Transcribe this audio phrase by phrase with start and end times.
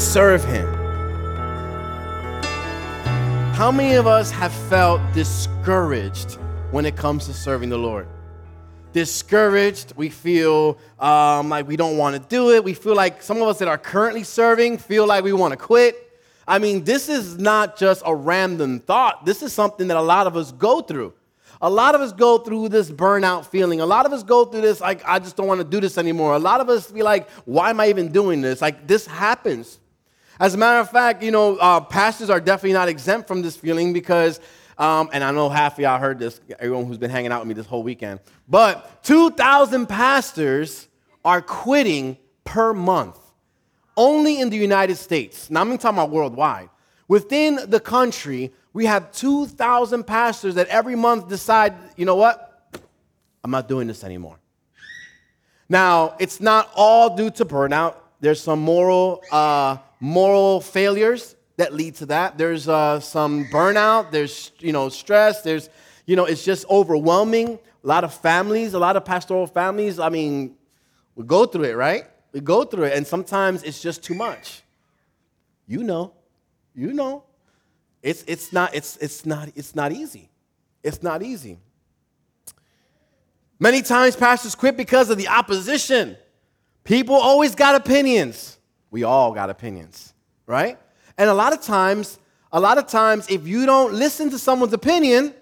[0.00, 0.66] serve Him.
[3.54, 6.38] How many of us have felt discouraged
[6.70, 8.08] when it comes to serving the Lord?
[8.94, 12.64] Discouraged, we feel um, like we don't want to do it.
[12.64, 15.58] We feel like some of us that are currently serving feel like we want to
[15.58, 16.18] quit.
[16.48, 19.26] I mean, this is not just a random thought.
[19.26, 21.12] This is something that a lot of us go through.
[21.60, 23.82] A lot of us go through this burnout feeling.
[23.82, 25.98] A lot of us go through this, like, I just don't want to do this
[25.98, 26.34] anymore.
[26.34, 28.62] A lot of us be like, why am I even doing this?
[28.62, 29.78] Like, this happens.
[30.40, 33.56] As a matter of fact, you know, uh, pastors are definitely not exempt from this
[33.56, 34.40] feeling because,
[34.78, 37.48] um, and I know half of y'all heard this, everyone who's been hanging out with
[37.48, 40.88] me this whole weekend, but 2,000 pastors
[41.26, 43.18] are quitting per month,
[43.98, 45.50] only in the United States.
[45.50, 46.70] Now, I'm talking about worldwide.
[47.06, 52.72] Within the country, we have 2,000 pastors that every month decide, you know what?
[53.44, 54.38] I'm not doing this anymore.
[55.68, 57.96] Now, it's not all due to burnout.
[58.20, 62.38] There's some moral, uh, moral failures that lead to that.
[62.38, 64.10] There's uh, some burnout.
[64.10, 65.42] There's, you know, stress.
[65.42, 65.68] There's,
[66.06, 67.58] you know, it's just overwhelming.
[67.84, 70.56] A lot of families, a lot of pastoral families, I mean,
[71.14, 72.04] we go through it, right?
[72.32, 74.62] We go through it, and sometimes it's just too much.
[75.66, 76.12] You know,
[76.74, 77.24] you know.
[78.02, 80.30] It's, it's, not, it's, it's, not, it's not easy.
[80.82, 81.58] It's not easy.
[83.58, 86.16] Many times pastors quit because of the opposition.
[86.84, 88.58] People always got opinions.
[88.90, 90.12] We all got opinions,
[90.46, 90.78] right?
[91.16, 92.18] And a lot of times,
[92.52, 95.34] a lot of times, if you don't listen to someone's opinion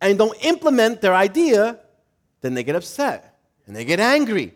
[0.00, 1.78] and don't implement their idea,
[2.40, 4.54] then they get upset and they get angry.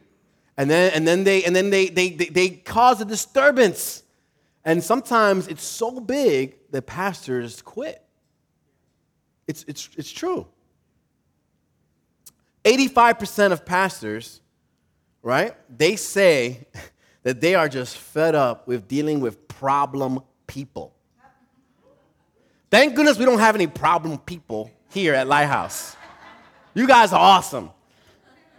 [0.57, 4.03] And then, and then, they, and then they, they, they, they cause a disturbance.
[4.65, 8.03] And sometimes it's so big that pastors quit.
[9.47, 10.47] It's, it's, it's true.
[12.65, 14.41] 85% of pastors,
[15.23, 16.67] right, they say
[17.25, 20.95] that they are just fed up with dealing with problem people.
[22.71, 25.97] Thank goodness we don't have any problem people here at Lighthouse.
[26.75, 27.71] You guys are awesome.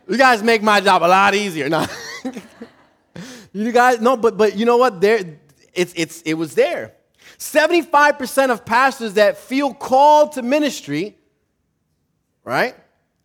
[0.08, 1.70] You guys make my job a lot easier.
[2.26, 2.34] No.
[3.54, 5.00] you guys, no, but but you know what?
[5.00, 5.38] There,
[5.76, 6.94] it's it's it was there.
[7.38, 11.16] 75% of pastors that feel called to ministry,
[12.44, 12.76] right?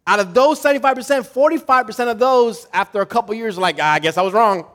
[0.06, 3.98] Out of those 75%, 45% of those, after a couple years, are like, ah, I
[4.00, 4.66] guess I was wrong.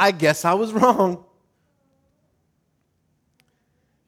[0.00, 1.24] I guess I was wrong.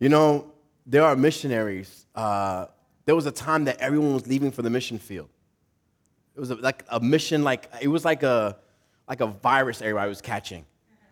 [0.00, 0.50] You know,
[0.86, 2.06] there are missionaries.
[2.14, 2.66] Uh,
[3.04, 5.28] there was a time that everyone was leaving for the mission field.
[6.34, 8.56] It was a, like a mission, like it was like a
[9.06, 10.64] like a virus everybody was catching.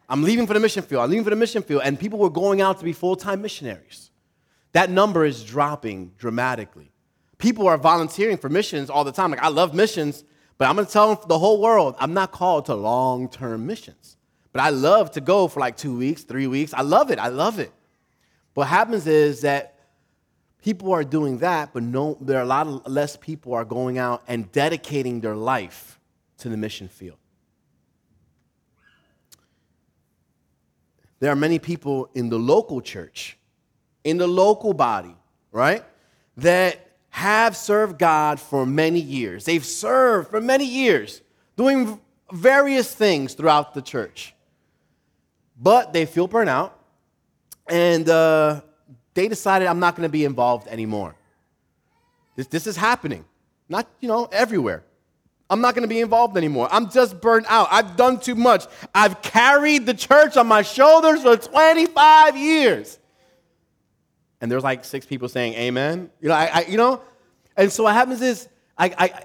[0.09, 1.03] I'm leaving for the mission field.
[1.05, 4.11] I'm leaving for the mission field, and people were going out to be full-time missionaries.
[4.73, 6.91] That number is dropping dramatically.
[7.37, 9.31] People are volunteering for missions all the time.
[9.31, 10.25] Like I love missions,
[10.57, 14.17] but I'm going to tell them the whole world I'm not called to long-term missions.
[14.53, 16.75] But I love to go for like two weeks, three weeks.
[16.75, 17.19] I love it.
[17.19, 17.73] I love it.
[18.55, 19.79] What happens is that
[20.63, 23.99] people are doing that, but no, there are a lot of less people are going
[23.99, 26.01] out and dedicating their life
[26.39, 27.17] to the mission field.
[31.21, 33.39] There are many people in the local church,
[34.05, 35.15] in the local body,
[35.53, 35.85] right,
[36.39, 39.45] that have served God for many years.
[39.45, 41.21] They've served for many years,
[41.57, 42.01] doing
[42.33, 44.35] various things throughout the church
[45.61, 46.73] but they feel burnout
[47.69, 48.61] and uh,
[49.15, 51.15] they decided i'm not going to be involved anymore.
[52.37, 53.25] This, this is happening.
[53.69, 54.83] Not you know everywhere.
[55.51, 56.69] I'm not going to be involved anymore.
[56.71, 57.69] I'm just burnt out.
[57.73, 58.67] I've done too much.
[58.95, 63.01] I've carried the church on my shoulders for 25 years.
[64.41, 66.09] And there's like six people saying amen.
[66.21, 67.03] You know I, I you know?
[67.57, 69.25] And so what happens is I, I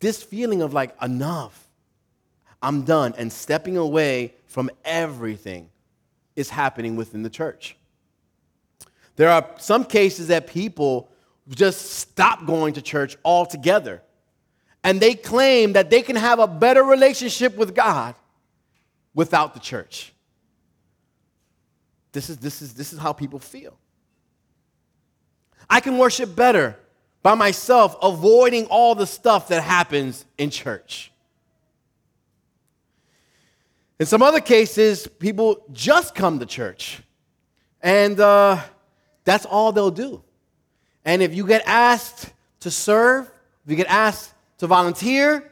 [0.00, 1.62] this feeling of like enough.
[2.62, 5.68] I'm done and stepping away from everything
[6.36, 7.76] is happening within the church.
[9.16, 11.10] There are some cases that people
[11.48, 14.02] just stop going to church altogether.
[14.84, 18.14] And they claim that they can have a better relationship with God
[19.14, 20.12] without the church.
[22.12, 23.76] This is, this is, this is how people feel.
[25.68, 26.76] I can worship better
[27.22, 31.10] by myself, avoiding all the stuff that happens in church.
[33.98, 37.00] In some other cases, people just come to church,
[37.80, 38.60] and uh,
[39.24, 40.22] that's all they'll do.
[41.04, 43.30] And if you get asked to serve,
[43.64, 45.50] if you get asked to volunteer,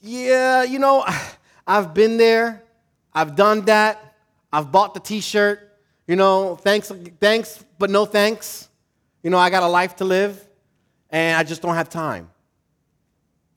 [0.00, 1.04] yeah, you know,
[1.66, 2.62] I've been there,
[3.12, 4.14] I've done that,
[4.52, 5.70] I've bought the T-shirt.
[6.06, 8.68] You know, thanks, thanks, but no thanks.
[9.22, 10.46] You know, I got a life to live,
[11.10, 12.30] and I just don't have time.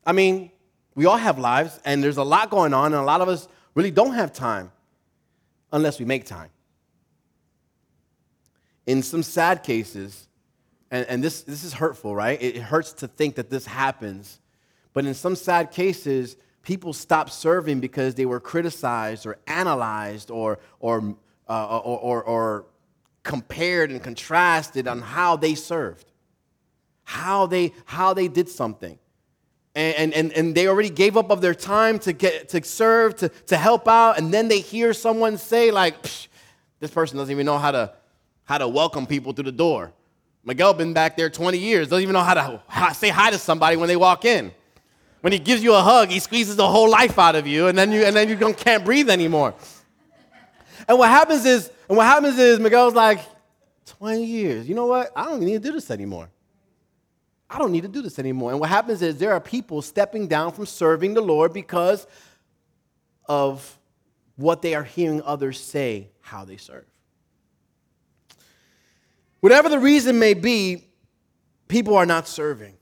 [0.05, 0.51] I mean,
[0.97, 3.47] we all have lives, and there's a lot going on, and a lot of us
[3.75, 4.71] really don't have time.
[5.71, 6.49] unless we make time.
[8.87, 10.27] In some sad cases,
[10.89, 12.41] and, and this, this is hurtful, right?
[12.41, 14.39] It, hurts to think that this happens.
[14.93, 20.59] But in some sad cases, people stop serving because they were criticized or analyzed or,
[20.79, 21.15] or,
[21.49, 22.65] uh, or, or, or
[23.23, 26.11] compared and contrasted on how they served,
[27.03, 28.97] how they, how they did something.
[29.77, 33.29] And, and, and they already gave up of their time to, get, to serve, to,
[33.29, 35.95] to help out, and then they hear someone say, like,
[36.79, 37.93] this person doesn't even know how to,
[38.45, 39.93] how to welcome people through the door.
[40.43, 43.37] Miguel been back there 20 years, doesn't even know how to how, say hi to
[43.37, 44.51] somebody when they walk in.
[45.21, 47.77] When he gives you a hug, he squeezes the whole life out of you, and
[47.77, 49.53] then you, and then you can't breathe anymore.
[50.87, 53.19] And what happens is, and what happens is Miguel's like,
[53.99, 54.67] 20 years.
[54.67, 55.11] You know what?
[55.15, 56.29] I don't need to do this anymore.
[57.49, 58.51] I don't need to do this anymore.
[58.51, 62.05] And what happens is there are people stepping down from serving the Lord because
[63.25, 63.79] of
[64.35, 66.85] what they are hearing others say how they serve.
[69.39, 70.83] Whatever the reason may be,
[71.67, 72.75] people are not serving.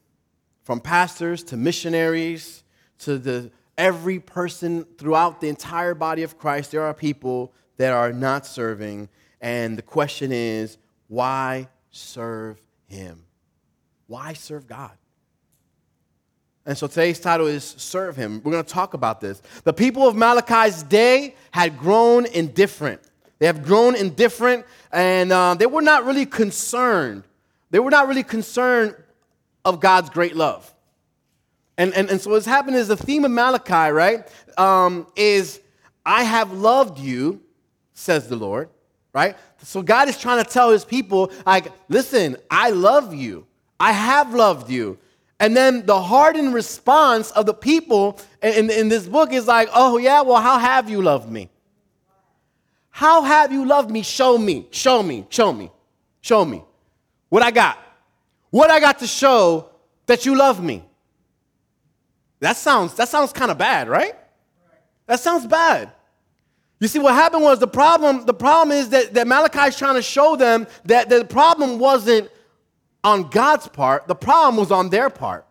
[0.63, 2.63] From pastors to missionaries
[2.99, 8.11] to the every person throughout the entire body of Christ, there are people that are
[8.11, 9.09] not serving.
[9.41, 10.77] And the question is,
[11.07, 13.24] why serve him?
[14.07, 14.91] Why serve God?
[16.65, 18.41] And so today's title is Serve Him.
[18.43, 19.41] We're going to talk about this.
[19.63, 23.01] The people of Malachi's day had grown indifferent.
[23.37, 27.23] They have grown indifferent, and uh, they were not really concerned.
[27.69, 28.95] They were not really concerned
[29.63, 30.73] of God's great love.
[31.77, 35.59] And, and, and so what's happened is the theme of Malachi, right, um, is
[36.05, 37.41] I have loved you,
[37.93, 38.69] says the Lord,
[39.13, 39.35] right?
[39.61, 43.45] So God is trying to tell his people, like, listen, I love you.
[43.79, 44.97] I have loved you.
[45.39, 49.97] And then the hardened response of the people in, in this book is like, oh,
[49.97, 51.49] yeah, well, how have you loved me?
[52.89, 54.01] How have you loved me?
[54.01, 55.69] Show me, show me, show me,
[56.21, 56.63] show me.
[57.27, 57.77] What I got?
[58.49, 59.69] What I got to show
[60.05, 60.83] that you love me?
[62.39, 64.13] That sounds, that sounds kind of bad, right?
[65.07, 65.91] That sounds bad.
[66.79, 69.95] You see, what happened was the problem, the problem is that, that Malachi is trying
[69.95, 72.29] to show them that the problem wasn't
[73.05, 75.45] on God's part, the problem was on their part.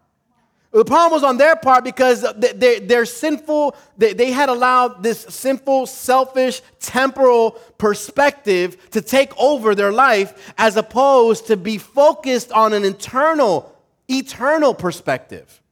[0.72, 5.20] The problem was on their part because they, they're sinful, they, they had allowed this
[5.20, 12.72] sinful, selfish, temporal perspective to take over their life as opposed to be focused on
[12.72, 13.72] an internal,
[14.08, 15.62] eternal perspective.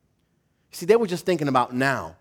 [0.71, 2.15] See, they were just thinking about now.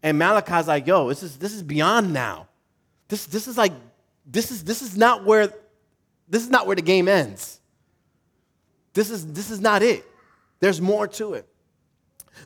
[0.00, 2.46] And Malachi's like, yo, this is, this is beyond now.
[3.08, 3.72] This, this is like,
[4.24, 5.52] this is, this is not where,
[6.28, 7.58] this is not where the game ends.
[8.94, 10.04] This is, this is not it.
[10.60, 11.46] There's more to it.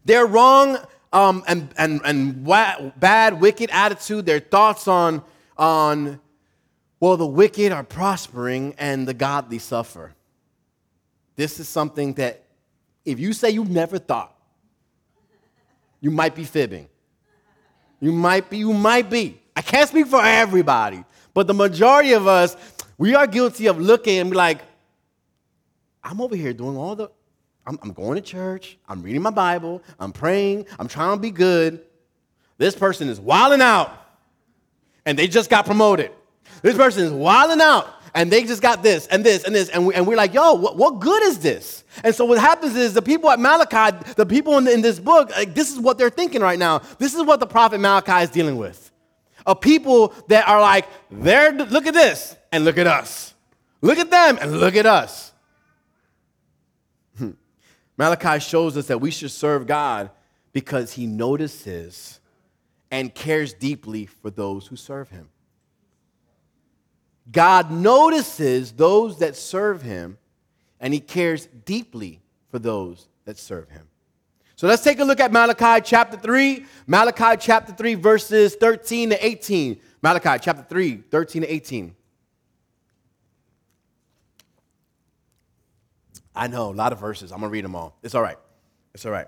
[0.05, 0.79] Their wrong
[1.13, 5.23] um, and, and, and wa- bad, wicked attitude, their thoughts on,
[5.57, 6.21] on,
[7.01, 10.15] well, the wicked are prospering and the godly suffer.
[11.37, 12.43] This is something that
[13.05, 14.35] if you say you've never thought,
[16.01, 16.89] you might be fibbing.
[18.01, 19.41] You might be, you might be.
[19.55, 22.57] I can't speak for everybody, but the majority of us,
[22.99, 24.61] we are guilty of looking and be like,
[26.06, 27.11] I'm over here doing all the,
[27.67, 31.32] I'm, I'm going to church, I'm reading my Bible, I'm praying, I'm trying to be
[31.32, 31.83] good.
[32.59, 33.92] This person is wilding out
[35.04, 36.12] and they just got promoted.
[36.62, 39.69] This person is wilding out and they just got this and this and this.
[39.69, 41.83] And, we, and we're like, yo, what, what good is this?
[42.04, 45.00] And so what happens is the people at Malachi, the people in, the, in this
[45.00, 46.78] book, like, this is what they're thinking right now.
[46.99, 48.92] This is what the prophet Malachi is dealing with.
[49.45, 53.35] A people that are like, they're, look at this and look at us.
[53.81, 55.33] Look at them and look at us.
[57.97, 60.11] Malachi shows us that we should serve God
[60.53, 62.21] because he notices
[62.91, 65.29] and cares deeply for those who serve him.
[67.31, 70.19] God notices those that serve him
[70.81, 73.88] and he cares deeply for those that serve him.
[74.55, 76.65] So let's take a look at Malachi chapter 3.
[76.87, 79.81] Malachi chapter 3, verses 13 to 18.
[80.00, 81.95] Malachi chapter 3, 13 to 18.
[86.37, 87.33] I know, a lot of verses.
[87.33, 87.97] I'm going to read them all.
[88.02, 88.38] It's all right.
[88.95, 89.26] It's all right.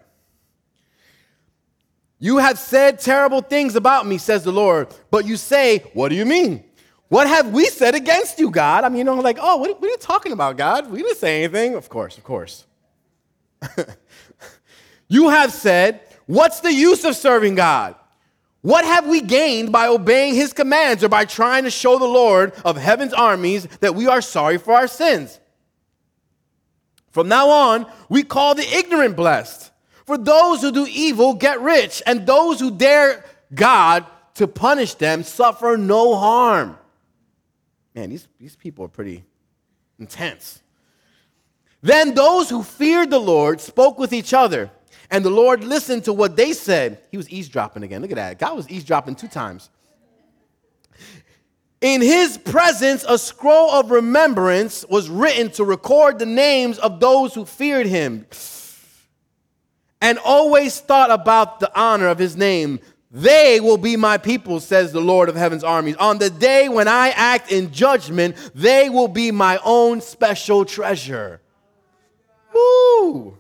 [2.18, 6.16] You have said terrible things about me, says the Lord, but you say, What do
[6.16, 6.64] you mean?
[7.08, 8.84] What have we said against you, God?
[8.84, 10.90] I mean, you know, like, oh, what, what are you talking about, God?
[10.90, 11.74] We didn't say anything.
[11.74, 12.66] Of course, of course.
[15.08, 17.94] you have said, What's the use of serving God?
[18.60, 22.52] What have we gained by obeying his commands or by trying to show the Lord
[22.64, 25.40] of heaven's armies that we are sorry for our sins?
[27.18, 29.72] From now on, we call the ignorant blessed.
[30.06, 35.24] For those who do evil get rich, and those who dare God to punish them
[35.24, 36.78] suffer no harm.
[37.92, 39.24] Man, these, these people are pretty
[39.98, 40.62] intense.
[41.82, 44.70] Then those who feared the Lord spoke with each other,
[45.10, 47.00] and the Lord listened to what they said.
[47.10, 48.00] He was eavesdropping again.
[48.00, 48.38] Look at that.
[48.38, 49.70] God was eavesdropping two times.
[51.80, 57.34] In his presence, a scroll of remembrance was written to record the names of those
[57.34, 58.26] who feared him
[60.00, 62.80] and always thought about the honor of his name.
[63.12, 65.96] They will be my people, says the Lord of heaven's armies.
[65.96, 71.40] On the day when I act in judgment, they will be my own special treasure.
[72.52, 73.36] Woo!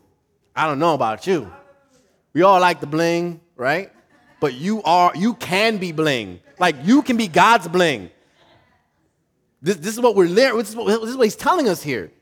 [0.54, 1.52] I don't know about you.
[2.32, 3.92] We all like the bling, right?
[4.40, 6.40] But you are, you can be bling.
[6.60, 8.10] Like you can be God's bling.
[9.60, 10.58] This, this is what we're learning.
[10.58, 12.12] This, this is what he's telling us here.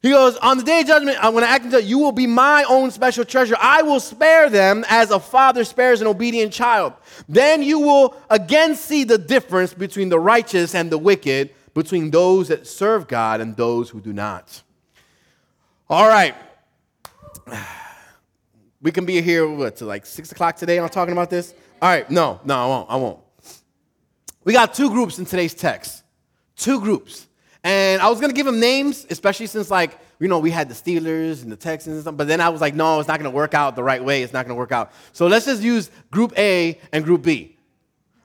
[0.00, 2.26] He goes, On the day of judgment, I'm going to act until you will be
[2.26, 3.56] my own special treasure.
[3.60, 6.92] I will spare them as a father spares an obedient child.
[7.28, 12.48] Then you will again see the difference between the righteous and the wicked, between those
[12.48, 14.62] that serve God and those who do not.
[15.88, 16.34] All right.
[18.80, 21.52] We can be here, what, to like six o'clock today on talking about this?
[21.82, 22.90] All right, no, no, I won't.
[22.90, 23.18] I won't.
[24.44, 26.04] We got two groups in today's text.
[26.58, 27.26] Two groups.
[27.64, 30.74] And I was gonna give them names, especially since like you know we had the
[30.74, 32.16] Steelers and the Texans and stuff.
[32.16, 34.22] But then I was like, no, it's not gonna work out the right way.
[34.22, 34.92] It's not gonna work out.
[35.12, 37.56] So let's just use Group A and Group B.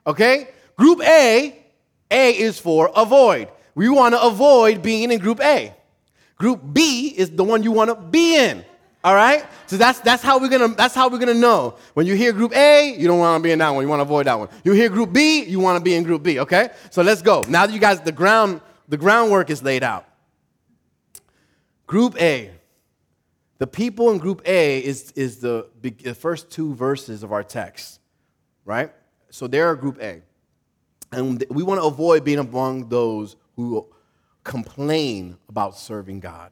[0.06, 0.48] Okay?
[0.76, 1.64] Group A,
[2.10, 3.48] A is for avoid.
[3.74, 5.74] We want to avoid being in Group A.
[6.36, 8.64] Group B is the one you want to be in.
[9.04, 9.44] All right?
[9.66, 11.76] So that's that's how we're gonna that's how we're gonna know.
[11.92, 13.84] When you hear group A, you don't want to be in that one.
[13.84, 14.48] You want to avoid that one.
[14.64, 16.40] You hear group B, you want to be in group B.
[16.40, 16.70] Okay?
[16.90, 17.44] So let's go.
[17.48, 20.08] Now that you guys the ground the groundwork is laid out.
[21.86, 22.50] Group A.
[23.58, 28.00] The people in group A is, is the, the first two verses of our text,
[28.64, 28.92] right?
[29.30, 30.22] So they're group A.
[31.12, 33.86] And we want to avoid being among those who
[34.42, 36.50] complain about serving God.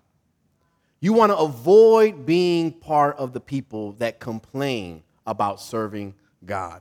[1.02, 6.14] You want to avoid being part of the people that complain about serving
[6.46, 6.80] God.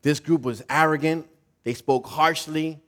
[0.00, 1.28] This group was arrogant,
[1.64, 2.80] they spoke harshly,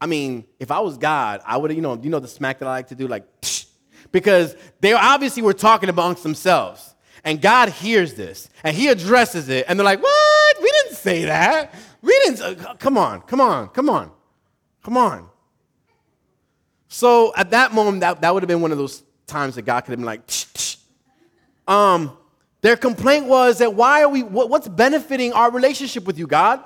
[0.00, 2.58] I mean, if I was God, I would, have, you know, you know the smack
[2.60, 3.24] that I like to do, like,
[4.12, 6.94] because they obviously were talking amongst themselves.
[7.24, 9.66] And God hears this and he addresses it.
[9.68, 10.62] And they're like, what?
[10.62, 11.74] We didn't say that.
[12.00, 12.40] We didn't.
[12.40, 14.12] Uh, come on, come on, come on,
[14.84, 15.28] come on.
[16.86, 19.82] So at that moment, that, that would have been one of those times that God
[19.82, 20.22] could have been like,
[21.66, 22.16] um,
[22.60, 26.62] their complaint was that why are we, what, what's benefiting our relationship with you, God?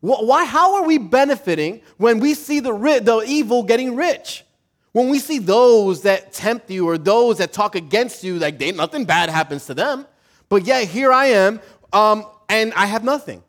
[0.00, 4.44] Why, how are we benefiting when we see the, the evil getting rich?
[4.92, 8.70] When we see those that tempt you or those that talk against you, like they,
[8.70, 10.06] nothing bad happens to them.
[10.50, 11.60] But yet here I am,
[11.92, 13.42] um, and I have nothing.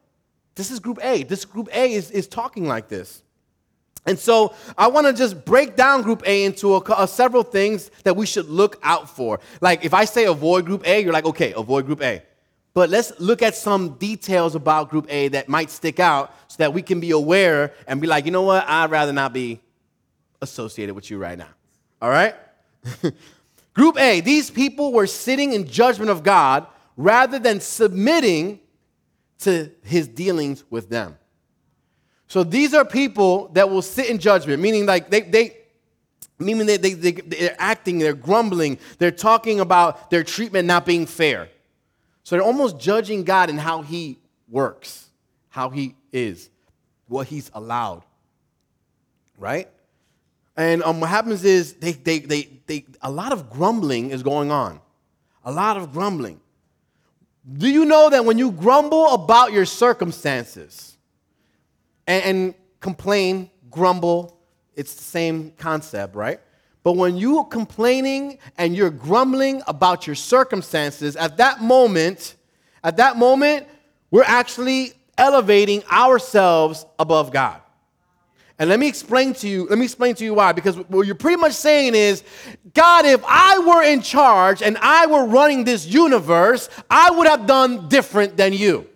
[0.56, 1.24] This is group A.
[1.24, 3.22] This group A is, is talking like this.
[4.06, 7.44] And so I want to just break down group A into a, a, uh, several
[7.44, 9.40] things that we should look out for.
[9.62, 12.22] Like if I say avoid group A, you're like, okay, avoid group A.
[12.76, 16.74] But let's look at some details about Group A that might stick out so that
[16.74, 18.68] we can be aware and be like, you know what?
[18.68, 19.62] I'd rather not be
[20.42, 21.48] associated with you right now.
[22.02, 22.36] All right?
[23.74, 28.60] Group A, these people were sitting in judgment of God rather than submitting
[29.40, 31.18] to his dealings with them.
[32.28, 35.58] So these are people that will sit in judgment, meaning like they, they
[36.40, 41.06] meaning they, they, they, they're acting, they're grumbling, they're talking about their treatment not being
[41.06, 41.50] fair.
[42.24, 44.18] So they're almost judging God and how he
[44.50, 45.10] works,
[45.50, 46.50] how he is,
[47.08, 48.04] what he's allowed.
[49.38, 49.70] Right?
[50.58, 54.52] And um, what happens is they, they, they, they, a lot of grumbling is going
[54.52, 54.80] on.
[55.44, 56.40] A lot of grumbling.
[57.58, 60.95] Do you know that when you grumble about your circumstances
[62.08, 64.38] and, and complain, grumble,
[64.76, 66.40] it's the same concept, right?
[66.84, 72.36] But when you are complaining and you're grumbling about your circumstances, at that moment,
[72.84, 73.68] at that moment,
[74.12, 77.62] we're actually elevating ourselves above God.
[78.58, 80.54] And let me explain to you, let me explain to you why.
[80.54, 82.24] Because what you're pretty much saying is,
[82.74, 87.48] God, if I were in charge and I were running this universe, I would have
[87.48, 88.88] done different than you.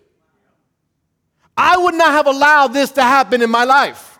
[1.62, 4.18] I would not have allowed this to happen in my life.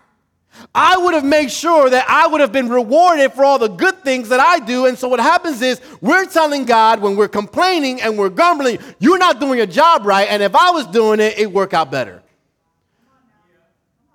[0.74, 4.04] I would have made sure that I would have been rewarded for all the good
[4.04, 4.84] things that I do.
[4.84, 9.16] And so what happens is we're telling God when we're complaining and we're grumbling, you're
[9.16, 10.28] not doing your job right.
[10.28, 12.22] And if I was doing it, it'd work out better.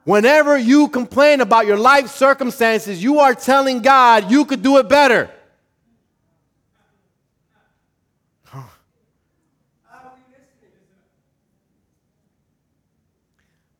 [0.03, 4.87] Whenever you complain about your life circumstances, you are telling God you could do it
[4.87, 5.31] better.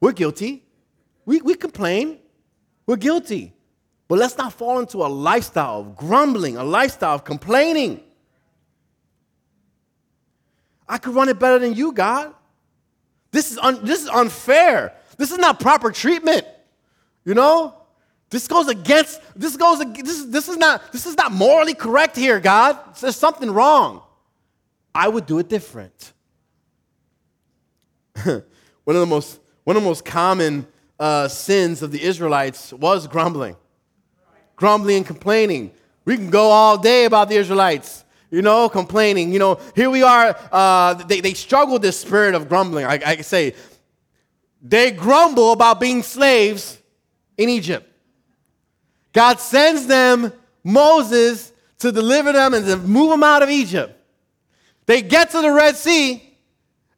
[0.05, 0.63] We're guilty.
[1.25, 2.19] We, we complain.
[2.85, 3.55] We're guilty.
[4.07, 8.03] But let's not fall into a lifestyle of grumbling, a lifestyle of complaining.
[10.87, 12.35] I could run it better than you, God.
[13.31, 14.93] This is, un- this is unfair.
[15.17, 16.45] This is not proper treatment.
[17.23, 17.73] You know?
[18.29, 22.39] This goes against, this goes, this, this, is not, this is not morally correct here,
[22.39, 22.77] God.
[23.01, 24.03] There's something wrong.
[24.93, 26.13] I would do it different.
[28.23, 28.43] one
[28.85, 30.65] of the most, one of the most common
[30.99, 33.57] uh, sins of the Israelites was grumbling.
[34.55, 35.71] Grumbling and complaining.
[36.05, 39.31] We can go all day about the Israelites you know, complaining.
[39.31, 42.85] You know, here we are, uh, they, they struggle this spirit of grumbling.
[42.85, 43.55] I, I say,
[44.61, 46.77] they grumble about being slaves
[47.37, 47.89] in Egypt.
[49.13, 53.97] God sends them Moses to deliver them and to move them out of Egypt.
[54.85, 56.21] They get to the Red Sea,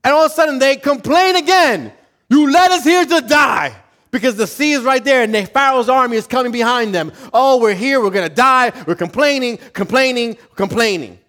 [0.03, 1.93] and all of a sudden they complain again.
[2.29, 3.75] You led us here to die
[4.11, 7.11] because the sea is right there and the Pharaoh's army is coming behind them.
[7.33, 8.71] Oh, we're here, we're gonna die.
[8.85, 11.19] We're complaining, complaining, complaining.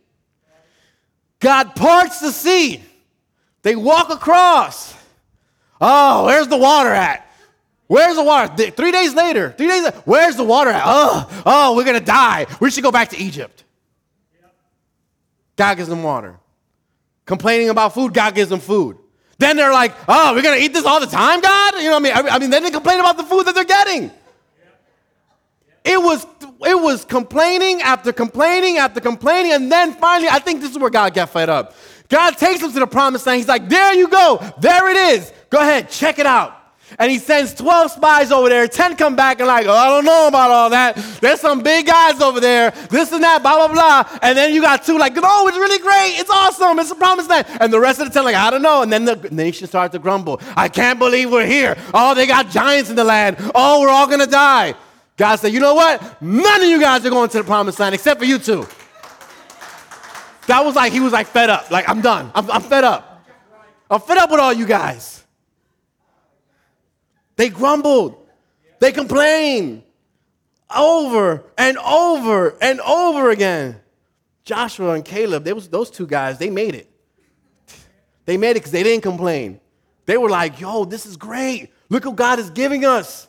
[1.41, 2.83] God parts the sea.
[3.63, 4.95] They walk across.
[5.81, 7.25] Oh, where's the water at?
[7.87, 8.71] Where's the water?
[8.71, 10.83] Three days later, three days later, where's the water at?
[10.85, 12.47] Oh, oh, we're gonna die.
[12.61, 13.65] We should go back to Egypt.
[15.57, 16.39] God gives them water.
[17.25, 18.99] Complaining about food, God gives them food.
[19.39, 21.75] Then they're like, oh, we're gonna eat this all the time, God?
[21.75, 22.31] You know what I mean?
[22.33, 24.11] I mean, they complain about the food that they're getting.
[25.85, 26.27] It was,
[26.67, 29.53] it was complaining after complaining after complaining.
[29.53, 31.75] And then finally, I think this is where God got fed up.
[32.09, 33.39] God takes them to the promised land.
[33.39, 34.39] He's like, there you go.
[34.61, 35.33] There it is.
[35.51, 36.55] Go ahead, check it out.
[36.99, 38.67] And he sends 12 spies over there.
[38.67, 40.97] 10 come back and like, oh, I don't know about all that.
[41.21, 42.71] There's some big guys over there.
[42.91, 44.19] This and that, blah, blah, blah.
[44.23, 46.21] And then you got two like, oh, it's really great.
[46.21, 46.79] It's awesome.
[46.79, 47.47] It's a promised land.
[47.61, 48.83] And the rest of the 10 like, I don't know.
[48.83, 50.41] And then the nation starts to grumble.
[50.57, 51.77] I can't believe we're here.
[51.93, 53.37] Oh, they got giants in the land.
[53.55, 54.75] Oh, we're all going to die.
[55.17, 56.23] God said, you know what?
[56.23, 58.67] None of you guys are going to the promised land except for you two.
[60.47, 61.71] That was like, he was like fed up.
[61.71, 62.31] Like, I'm done.
[62.35, 63.27] I'm, I'm fed up.
[63.91, 65.18] I'm fed up with all you guys.
[67.39, 68.27] They grumbled.
[68.81, 69.85] They complained
[70.77, 73.81] over and over and over again.
[74.45, 76.91] Joshua and Caleb, they was, those two guys, they made it.
[78.25, 79.61] They made it because they didn't complain.
[80.05, 81.71] They were like, yo, this is great.
[81.89, 83.29] Look what God is giving us.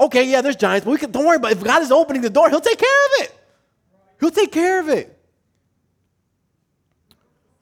[0.00, 1.58] Okay, yeah, there's giants, but we can, don't worry about it.
[1.58, 3.34] If God is opening the door, He'll take care of it.
[4.20, 5.18] He'll take care of it.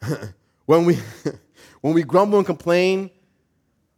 [0.66, 0.98] when, we,
[1.80, 3.10] when we grumble and complain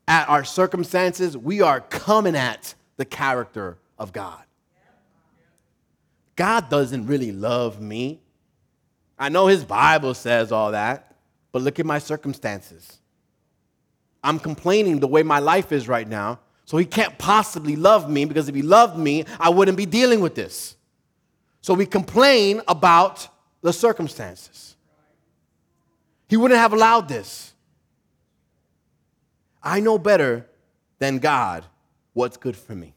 [0.08, 4.42] at our circumstances, we are coming at the character of God.
[6.34, 8.20] God doesn't really love me.
[9.16, 11.14] I know His Bible says all that,
[11.52, 12.98] but look at my circumstances.
[14.24, 18.26] I'm complaining the way my life is right now so he can't possibly love me
[18.26, 20.76] because if he loved me, I wouldn't be dealing with this.
[21.62, 23.26] So we complain about
[23.62, 24.76] the circumstances.
[26.28, 27.47] He wouldn't have allowed this.
[29.68, 30.46] I know better
[30.98, 31.62] than God
[32.14, 32.94] what's good for me.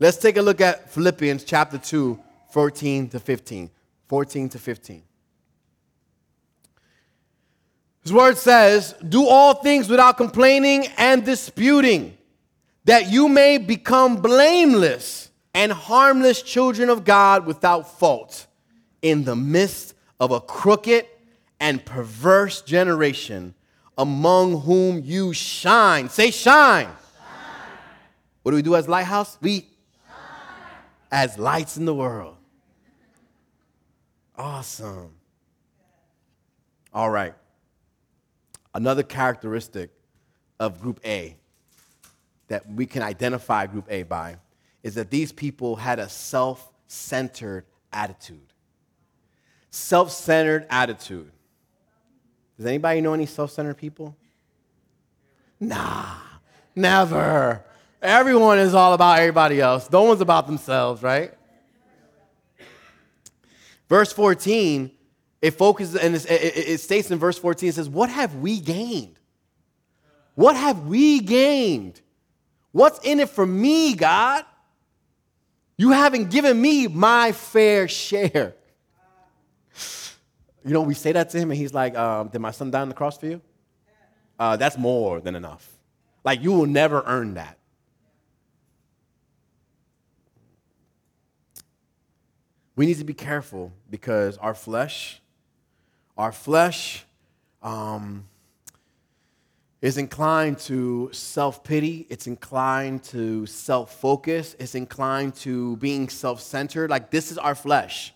[0.00, 2.18] Let's take a look at Philippians chapter 2,
[2.50, 3.70] 14 to 15.
[4.08, 5.02] 14 to 15.
[8.02, 12.18] His word says, Do all things without complaining and disputing,
[12.84, 18.48] that you may become blameless and harmless children of God without fault
[19.02, 21.06] in the midst of a crooked
[21.60, 23.54] and perverse generation
[23.98, 26.08] among whom you shine.
[26.08, 26.86] Say, shine.
[26.86, 26.96] shine.
[28.42, 29.38] What do we do as Lighthouse?
[29.40, 29.68] We shine.
[31.10, 32.36] as lights in the world.
[34.36, 35.14] Awesome.
[36.94, 37.34] All right.
[38.74, 39.90] Another characteristic
[40.58, 41.36] of Group A
[42.48, 44.36] that we can identify Group A by
[44.82, 48.52] is that these people had a self centered attitude.
[49.70, 51.31] Self centered attitude.
[52.62, 54.16] Does anybody know any self centered people?
[55.58, 56.14] Nah,
[56.76, 57.64] never.
[58.00, 59.90] Everyone is all about everybody else.
[59.90, 61.34] No one's about themselves, right?
[63.88, 64.92] Verse 14
[65.40, 69.18] it focuses and it states in verse 14, it says, What have we gained?
[70.36, 72.00] What have we gained?
[72.70, 74.44] What's in it for me, God?
[75.76, 78.54] You haven't given me my fair share.
[80.64, 82.80] You know, we say that to him, and he's like, um, Did my son die
[82.80, 83.40] on the cross for you?
[84.38, 85.68] Uh, that's more than enough.
[86.24, 87.58] Like, you will never earn that.
[92.74, 95.22] We need to be careful because our flesh
[96.16, 97.04] our flesh,
[97.62, 98.24] um,
[99.80, 106.40] is inclined to self pity, it's inclined to self focus, it's inclined to being self
[106.40, 106.90] centered.
[106.90, 108.14] Like, this is our flesh.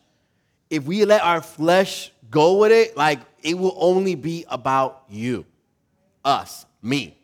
[0.71, 5.45] If we let our flesh go with it, like, it will only be about you,
[6.25, 7.17] us, me,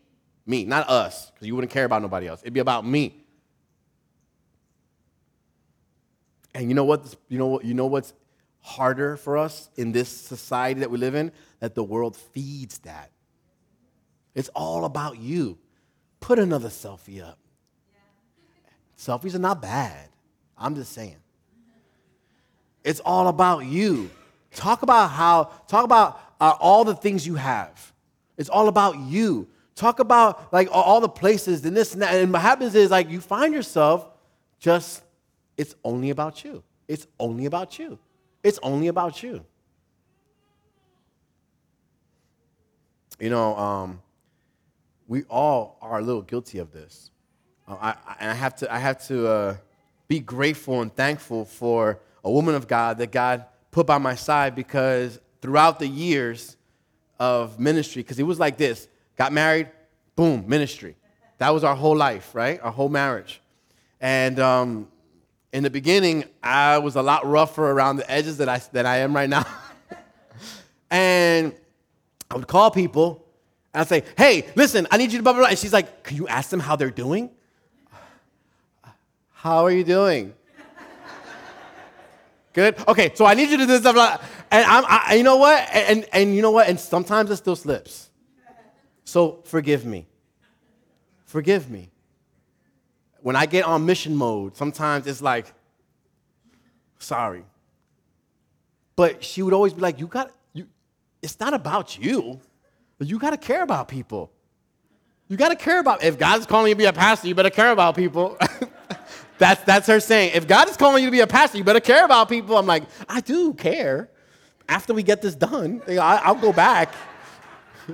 [0.46, 2.40] me, not us, because you wouldn't care about nobody else.
[2.42, 3.18] It'd be about me.
[6.54, 7.14] And you know what?
[7.28, 7.64] You know what?
[7.64, 8.12] You know what's
[8.60, 11.32] harder for us in this society that we live in?
[11.60, 13.10] That the world feeds that.
[14.34, 15.58] It's all about you.
[16.20, 17.38] Put another selfie up.
[18.98, 20.08] Selfies are not bad.
[20.56, 21.16] I'm just saying.
[22.84, 24.10] It's all about you.
[24.54, 27.92] Talk about how, talk about uh, all the things you have.
[28.36, 29.48] It's all about you.
[29.74, 32.14] Talk about like all the places and this and that.
[32.14, 34.06] And what happens is like you find yourself
[34.58, 35.02] just,
[35.56, 36.62] it's only about you.
[36.88, 37.98] It's only about you.
[38.42, 39.44] It's only about you.
[43.18, 44.02] You know, um,
[45.06, 47.10] we all are a little guilty of this.
[47.68, 49.56] Uh, I, I, have to, I have to uh,
[50.08, 54.54] be grateful and thankful for a woman of God that God put by my side
[54.54, 56.56] because throughout the years
[57.18, 59.68] of ministry, because it was like this got married,
[60.14, 60.94] boom, ministry.
[61.38, 62.60] That was our whole life, right?
[62.62, 63.40] Our whole marriage.
[64.00, 64.88] And um,
[65.52, 68.98] in the beginning, I was a lot rougher around the edges than I, than I
[68.98, 69.44] am right now.
[70.90, 71.52] and
[72.30, 73.22] I would call people
[73.74, 75.48] and I'd say, hey, listen, I need you to blah, blah, blah.
[75.48, 77.30] And she's like, can you ask them how they're doing?
[79.32, 80.34] How are you doing?
[82.52, 82.76] Good?
[82.86, 83.94] Okay, so I need you to do this stuff.
[83.94, 84.18] Blah,
[84.50, 85.66] and I'm, I, you know what?
[85.72, 86.68] And, and you know what?
[86.68, 88.10] And sometimes it still slips.
[89.04, 90.06] So forgive me.
[91.24, 91.90] Forgive me.
[93.20, 95.52] When I get on mission mode, sometimes it's like,
[96.98, 97.44] sorry.
[98.96, 100.66] But she would always be like, you got, you,
[101.22, 102.40] it's not about you.
[102.98, 104.30] But you got to care about people.
[105.28, 107.50] You got to care about, if God's calling you to be a pastor, you better
[107.50, 108.36] care about people.
[109.42, 110.32] that's, that's her saying.
[110.34, 112.56] If God is calling you to be a pastor, you better care about people.
[112.56, 114.08] I'm like, I do care.
[114.68, 116.94] After we get this done, I'll go back.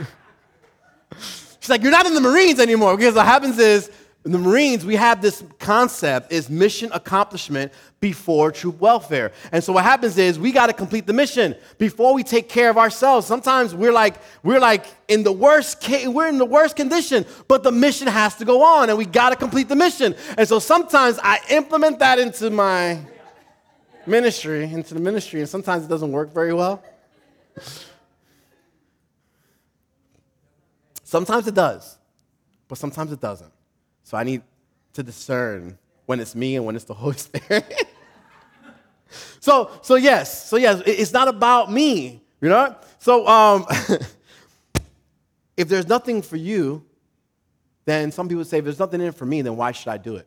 [1.60, 2.96] She's like, You're not in the Marines anymore.
[2.96, 3.90] Because what happens is,
[4.28, 9.32] in the Marines, we have this concept is mission accomplishment before troop welfare.
[9.52, 12.68] And so what happens is we got to complete the mission before we take care
[12.68, 13.26] of ourselves.
[13.26, 17.62] Sometimes we're like we're like in the worst case, we're in the worst condition, but
[17.62, 20.14] the mission has to go on and we got to complete the mission.
[20.36, 23.00] And so sometimes I implement that into my
[24.04, 26.84] ministry, into the ministry, and sometimes it doesn't work very well.
[31.02, 31.96] Sometimes it does,
[32.68, 33.52] but sometimes it doesn't.
[34.08, 34.40] So I need
[34.94, 37.90] to discern when it's me and when it's the Holy Spirit.
[39.38, 42.74] so, so yes, so yes, it's not about me, you know?
[43.00, 43.66] So um,
[45.58, 46.86] if there's nothing for you,
[47.84, 49.98] then some people say, if there's nothing in it for me, then why should I
[49.98, 50.26] do it?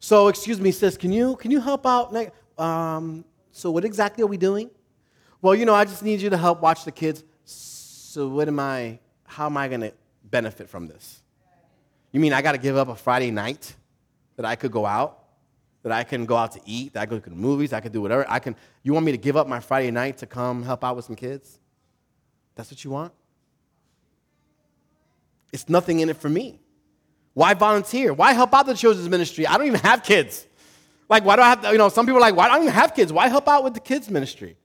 [0.00, 2.12] So, excuse me, sis, can you, can you help out?
[2.58, 4.70] Um, so what exactly are we doing?
[5.40, 7.22] Well, you know, I just need you to help watch the kids.
[7.44, 9.92] So what am I, how am I going to
[10.24, 11.19] benefit from this?
[12.12, 13.74] You mean I got to give up a Friday night
[14.36, 15.18] that I could go out?
[15.82, 17.92] That I can go out to eat, that I could go to movies, I could
[17.92, 18.26] do whatever.
[18.28, 20.94] I can you want me to give up my Friday night to come help out
[20.94, 21.58] with some kids?
[22.54, 23.12] That's what you want?
[25.52, 26.60] It's nothing in it for me.
[27.32, 28.12] Why volunteer?
[28.12, 29.46] Why help out the children's ministry?
[29.46, 30.46] I don't even have kids.
[31.08, 32.74] Like, why do I have to, you know, some people are like, why don't even
[32.74, 33.12] have kids?
[33.12, 34.56] Why help out with the kids' ministry?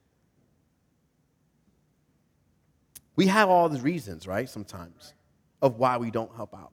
[3.15, 5.13] We have all the reasons, right, sometimes,
[5.61, 6.71] of why we don't help out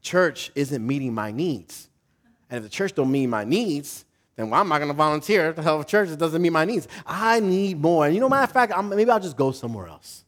[0.00, 1.88] the church isn't meeting my needs.
[2.48, 4.04] And if the church don't meet my needs,
[4.36, 6.64] then why am I going to volunteer to help a church that doesn't meet my
[6.64, 6.88] needs?
[7.06, 8.06] I need more.
[8.06, 10.24] And you know, matter of fact, I'm, maybe I'll just go somewhere else.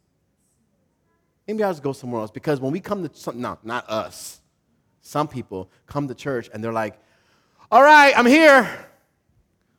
[1.46, 4.40] Maybe I'll just go somewhere else because when we come to some, no, not us.
[5.00, 6.96] Some people come to church and they're like,
[7.70, 8.68] "All right, I'm here.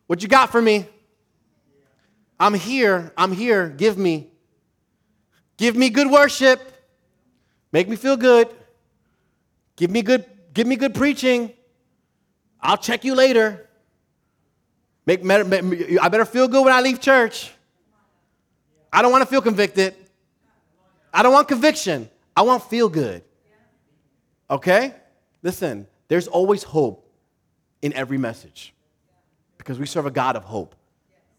[0.08, 0.86] What you got for me?
[2.40, 3.14] I'm here.
[3.16, 3.70] I'm here.
[3.70, 4.30] Give me.
[5.56, 6.60] Give me good worship.
[7.72, 8.50] Make me feel good.
[9.76, 11.52] Give me good, give me good preaching.
[12.62, 13.68] I'll check you later.
[15.06, 17.52] Make, I better feel good when I leave church.
[18.92, 19.96] I don't want to feel convicted.
[21.14, 22.10] I don't want conviction.
[22.36, 23.24] I want feel good.
[24.50, 24.94] Okay?
[25.42, 27.12] Listen, there's always hope
[27.82, 28.74] in every message
[29.58, 30.76] because we serve a God of hope.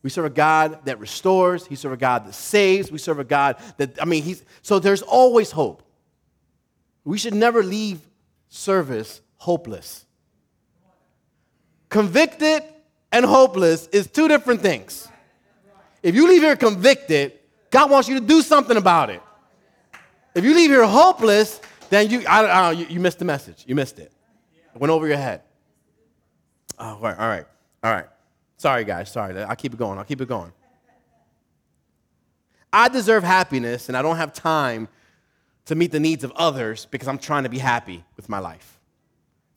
[0.03, 1.67] We serve a God that restores.
[1.67, 2.93] He serve a God that saves.
[2.93, 5.83] We serve a God that, I mean, he's, so there's always hope.
[7.05, 8.01] We should never leave
[8.55, 10.07] service hopeless.
[11.89, 12.63] Convicted
[13.11, 15.09] and hopeless is two different things.
[16.03, 17.33] If you leave here convicted,
[17.71, 19.21] God wants you to do something about it.
[20.35, 23.65] If you leave here hopeless, then you, I, I you, you, missed the message.
[23.67, 24.13] You missed it.
[24.75, 25.43] It went over your head.
[26.79, 27.47] Oh, all right, all right,
[27.83, 28.07] all right.
[28.57, 29.11] Sorry, guys.
[29.11, 29.37] Sorry.
[29.43, 29.99] I'll keep it going.
[29.99, 30.53] I'll keep it going.
[32.73, 34.89] I deserve happiness, and I don't have time
[35.67, 38.79] to meet the needs of others because I'm trying to be happy with my life.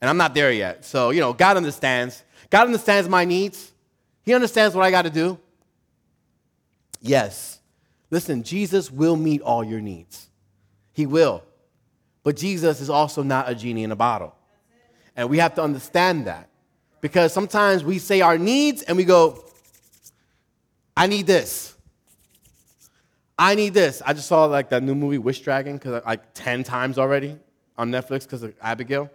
[0.00, 0.84] And I'm not there yet.
[0.84, 2.22] So, you know, God understands.
[2.50, 3.72] God understands my needs.
[4.22, 5.38] He understands what I got to do.
[7.00, 7.60] Yes.
[8.10, 10.28] Listen, Jesus will meet all your needs.
[10.92, 11.42] He will.
[12.22, 14.34] But Jesus is also not a genie in a bottle.
[15.16, 16.48] And we have to understand that.
[17.00, 19.44] Because sometimes we say our needs and we go,
[20.96, 21.74] I need this.
[23.38, 24.02] I need this.
[24.04, 27.38] I just saw like that new movie Wish Dragon because uh, like 10 times already
[27.76, 29.10] on Netflix because of Abigail.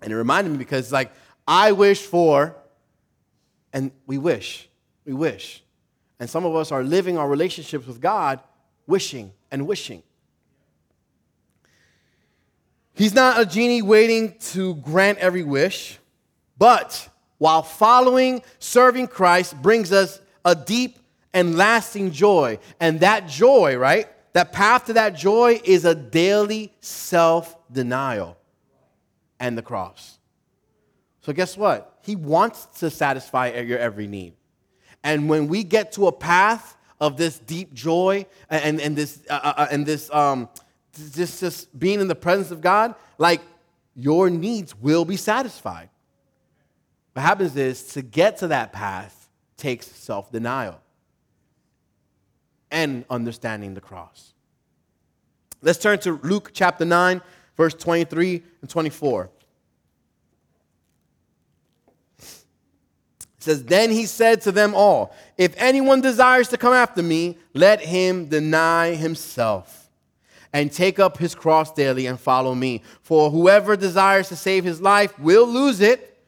[0.00, 1.12] And it reminded me because like
[1.46, 2.56] I wish for,
[3.72, 4.68] and we wish,
[5.04, 5.62] we wish.
[6.18, 8.40] And some of us are living our relationships with God
[8.86, 10.02] wishing and wishing.
[12.94, 15.98] He's not a genie waiting to grant every wish,
[16.56, 20.98] but while following, serving Christ brings us a deep
[21.36, 22.58] and lasting joy.
[22.80, 24.08] And that joy, right?
[24.32, 28.38] That path to that joy is a daily self denial
[29.38, 30.18] and the cross.
[31.20, 31.98] So, guess what?
[32.02, 34.32] He wants to satisfy your every need.
[35.04, 39.34] And when we get to a path of this deep joy and, and this, uh,
[39.34, 40.48] uh, uh, and this um,
[41.14, 43.42] just, just being in the presence of God, like
[43.94, 45.90] your needs will be satisfied.
[47.12, 50.80] What happens is to get to that path takes self denial
[52.70, 54.32] and understanding the cross.
[55.62, 57.20] Let's turn to Luke chapter 9,
[57.56, 59.30] verse 23 and 24.
[62.18, 62.24] It
[63.38, 67.80] says, Then he said to them all, If anyone desires to come after me, let
[67.80, 69.88] him deny himself
[70.52, 72.82] and take up his cross daily and follow me.
[73.02, 76.18] For whoever desires to save his life will lose it,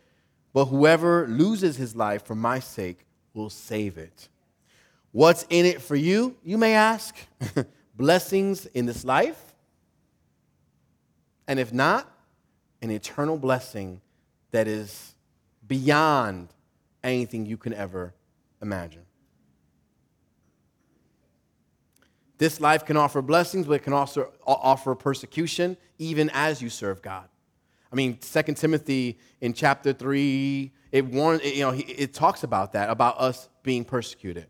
[0.52, 4.28] but whoever loses his life for my sake will save it.
[5.12, 7.16] What's in it for you, you may ask?
[7.94, 9.40] Blessings in this life?
[11.46, 12.10] And if not,
[12.82, 14.00] an eternal blessing
[14.50, 15.14] that is
[15.66, 16.48] beyond
[17.02, 18.14] anything you can ever
[18.60, 19.02] imagine.
[22.36, 27.02] This life can offer blessings, but it can also offer persecution even as you serve
[27.02, 27.28] God.
[27.90, 32.90] I mean, 2 Timothy in chapter 3, it warns, you know, it talks about that,
[32.90, 34.46] about us being persecuted.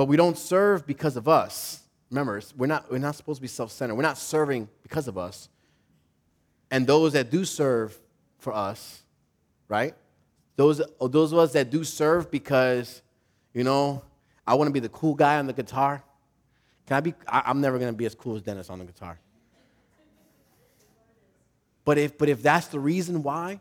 [0.00, 1.82] But we don't serve because of us.
[2.08, 3.96] Remember, we're not, we're not supposed to be self centered.
[3.96, 5.50] We're not serving because of us.
[6.70, 7.98] And those that do serve
[8.38, 9.02] for us,
[9.68, 9.94] right?
[10.56, 13.02] Those, those of us that do serve because,
[13.52, 14.02] you know,
[14.46, 16.02] I want to be the cool guy on the guitar.
[16.86, 17.12] Can I be?
[17.28, 19.18] I, I'm never going to be as cool as Dennis on the guitar.
[21.84, 23.60] But if, but if that's the reason why,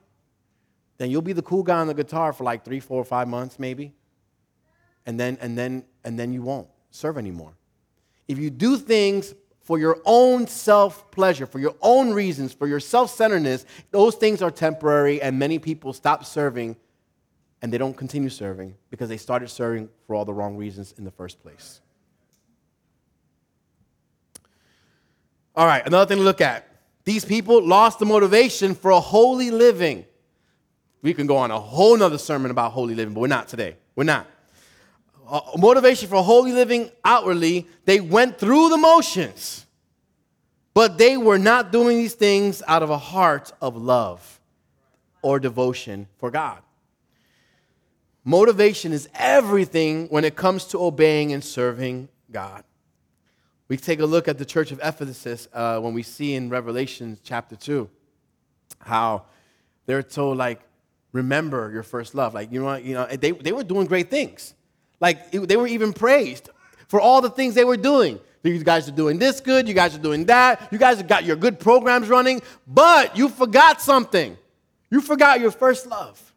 [0.99, 3.59] then you'll be the cool guy on the guitar for like three, four, five months
[3.59, 3.91] maybe.
[5.05, 7.53] And then, and then, and then you won't serve anymore.
[8.27, 12.79] If you do things for your own self pleasure, for your own reasons, for your
[12.79, 16.75] self centeredness, those things are temporary, and many people stop serving
[17.61, 21.03] and they don't continue serving because they started serving for all the wrong reasons in
[21.03, 21.81] the first place.
[25.55, 26.65] All right, another thing to look at.
[27.03, 30.05] These people lost the motivation for a holy living.
[31.01, 33.75] We can go on a whole nother sermon about holy living, but we're not today.
[33.95, 34.27] We're not.
[35.57, 39.65] Motivation for holy living outwardly, they went through the motions,
[40.73, 44.39] but they were not doing these things out of a heart of love
[45.21, 46.61] or devotion for God.
[48.23, 52.63] Motivation is everything when it comes to obeying and serving God.
[53.67, 57.17] We take a look at the church of Ephesus uh, when we see in Revelation
[57.23, 57.89] chapter 2
[58.79, 59.25] how
[59.85, 60.61] they're told, like,
[61.11, 62.33] remember your first love.
[62.33, 64.53] Like, you know, you know they, they were doing great things.
[64.99, 66.49] Like, it, they were even praised
[66.87, 68.19] for all the things they were doing.
[68.43, 71.25] You guys are doing this good, you guys are doing that, you guys have got
[71.25, 74.37] your good programs running, but you forgot something.
[74.89, 76.33] You forgot your first love.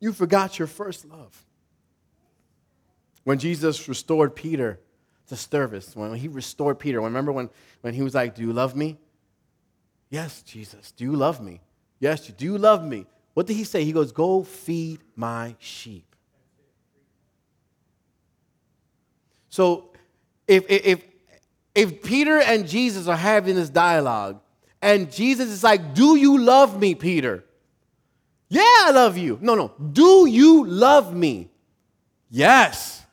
[0.00, 1.44] You forgot your first love.
[3.24, 4.80] When Jesus restored Peter
[5.28, 7.48] to service, when he restored Peter, remember when,
[7.82, 8.98] when he was like, Do you love me?
[10.10, 10.90] Yes, Jesus.
[10.92, 11.60] Do you love me?
[12.00, 13.06] Yes, do you love me?
[13.34, 13.84] What did he say?
[13.84, 16.11] He goes, Go feed my sheep.
[19.52, 19.90] So
[20.48, 21.04] if, if,
[21.74, 24.40] if Peter and Jesus are having this dialogue,
[24.80, 27.44] and Jesus is like, Do you love me, Peter?
[28.48, 29.38] Yeah, I love you.
[29.42, 29.72] No, no.
[29.92, 31.50] Do you love me?
[32.30, 33.04] Yes.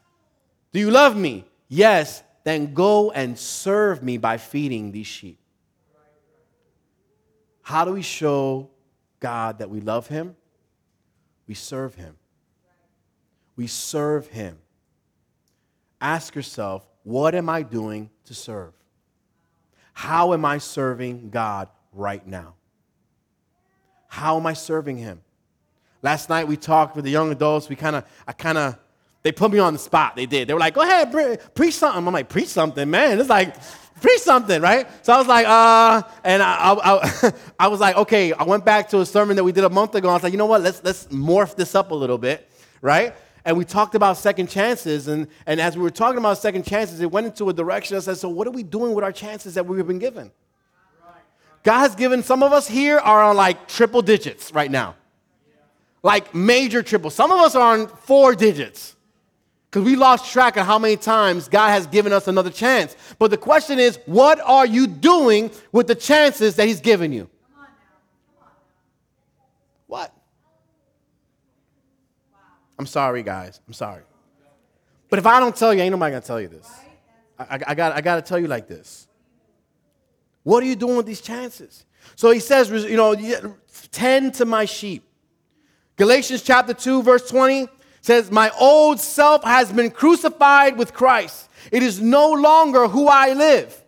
[0.71, 1.43] Do you love me?
[1.67, 2.23] Yes.
[2.45, 5.39] then go and serve me by feeding these sheep.
[7.63, 8.69] How do we show
[9.19, 10.37] God that we love him?
[11.47, 12.15] We serve him.
[13.57, 14.57] We serve him.
[16.01, 18.73] Ask yourself, what am I doing to serve?
[19.93, 22.53] How am I serving God right now?
[24.07, 25.21] How am I serving him?
[26.01, 27.67] Last night we talked with the young adults.
[27.67, 28.77] We kind of, I kind of,
[29.23, 30.15] they put me on the spot.
[30.15, 30.47] They did.
[30.47, 32.07] They were like, go ahead, pre- preach something.
[32.07, 33.19] I'm like, preach something, man.
[33.19, 33.55] It's like,
[34.01, 34.87] preach something, right?
[35.05, 38.31] So I was like, uh, and I, I, I, I, was like, okay.
[38.33, 40.09] I went back to a sermon that we did a month ago.
[40.09, 40.61] I was like, you know what?
[40.61, 42.49] Let's let's morph this up a little bit,
[42.81, 43.13] right?
[43.45, 46.99] And we talked about second chances, and, and as we were talking about second chances,
[46.99, 49.53] it went into a direction that said, so what are we doing with our chances
[49.53, 50.31] that we've been given?
[51.63, 54.95] God has given some of us here are on like triple digits right now.
[56.01, 57.09] Like major triple.
[57.09, 58.95] Some of us are on four digits.
[59.69, 62.95] Because we lost track of how many times God has given us another chance.
[63.19, 67.29] But the question is, what are you doing with the chances that He's given you?
[69.85, 70.13] What?
[72.79, 73.59] I'm sorry, guys.
[73.67, 74.03] I'm sorry.
[75.09, 76.67] But if I don't tell you, ain't nobody gonna tell you this.
[77.37, 79.07] I, I, I got, I got to tell you like this.
[80.43, 81.85] What are you doing with these chances?
[82.15, 83.15] So he says, you know,
[83.91, 85.03] tend to my sheep.
[85.97, 87.67] Galatians chapter 2, verse 20
[88.01, 91.49] says, My old self has been crucified with Christ.
[91.71, 93.83] It is no longer who I live.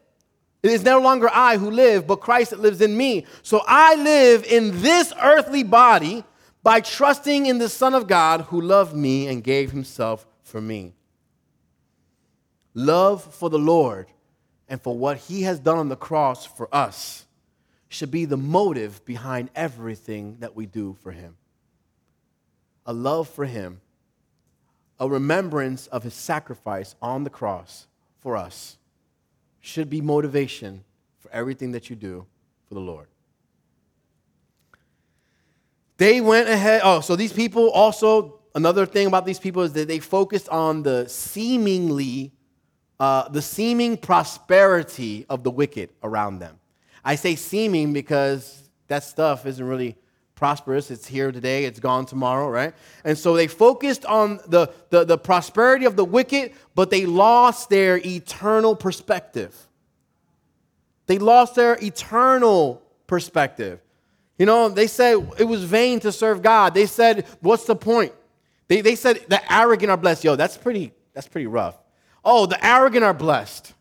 [0.62, 3.26] It is no longer I who live, but Christ that lives in me.
[3.42, 6.24] So I live in this earthly body
[6.64, 10.94] by trusting in the Son of God who loved me and gave himself for me.
[12.74, 14.08] Love for the Lord
[14.70, 17.26] and for what he has done on the cross for us
[17.90, 21.36] should be the motive behind everything that we do for him.
[22.86, 23.82] A love for him,
[25.00, 27.88] a remembrance of his sacrifice on the cross
[28.20, 28.78] for us
[29.60, 30.84] should be motivation
[31.20, 32.26] for everything that you do
[32.68, 33.08] for the Lord.
[36.02, 36.82] They went ahead.
[36.84, 40.82] Oh, so these people also, another thing about these people is that they focused on
[40.82, 42.32] the seemingly,
[43.00, 46.58] uh, the seeming prosperity of the wicked around them.
[47.06, 49.96] I say seeming because that stuff isn't really
[50.34, 50.90] prosperous.
[50.90, 52.74] It's here today, it's gone tomorrow, right?
[53.04, 57.70] And so they focused on the, the, the prosperity of the wicked, but they lost
[57.70, 59.56] their eternal perspective.
[61.06, 63.82] They lost their eternal perspective.
[64.42, 66.74] You know, they said it was vain to serve God.
[66.74, 68.12] They said, what's the point?
[68.68, 70.24] They, they said the arrogant are blessed.
[70.24, 71.78] Yo, that's pretty, that's pretty rough.
[72.26, 73.72] Oh, the arrogant are blessed.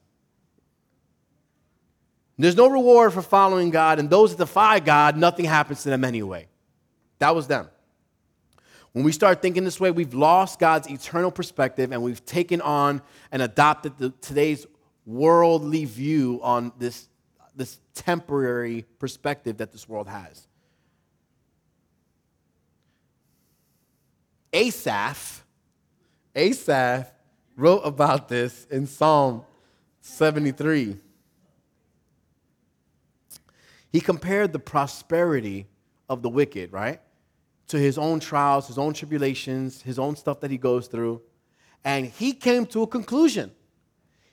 [2.37, 6.05] There's no reward for following God, and those that defy God, nothing happens to them
[6.05, 6.46] anyway.
[7.20, 7.66] That was them.
[8.92, 13.01] When we start thinking this way, we've lost God's eternal perspective and we've taken on
[13.33, 14.66] and adopted the, today's
[15.07, 17.09] worldly view on this,
[17.57, 20.49] this temporary perspective that this world has.
[24.53, 25.45] Asaph,
[26.35, 27.07] Asaph
[27.57, 29.45] wrote about this in Psalm
[30.01, 30.97] 73.
[33.93, 35.67] He compared the prosperity
[36.09, 37.01] of the wicked, right,
[37.69, 41.23] to his own trials, his own tribulations, his own stuff that he goes through.
[41.85, 43.51] And he came to a conclusion.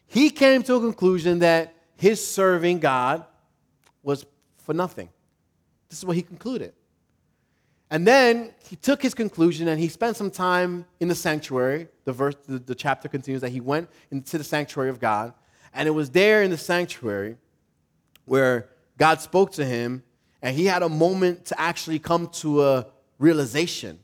[0.05, 3.25] He came to a conclusion that his serving God
[4.03, 4.25] was
[4.57, 5.09] for nothing.
[5.89, 6.73] This is what he concluded.
[7.89, 11.87] And then he took his conclusion and he spent some time in the sanctuary.
[12.03, 15.33] The verse, the, the, chapter continues that he went into the sanctuary of God,
[15.73, 17.37] and it was there in the sanctuary
[18.25, 20.03] where God spoke to him,
[20.41, 22.87] and he had a moment to actually come to a
[23.19, 23.99] realization,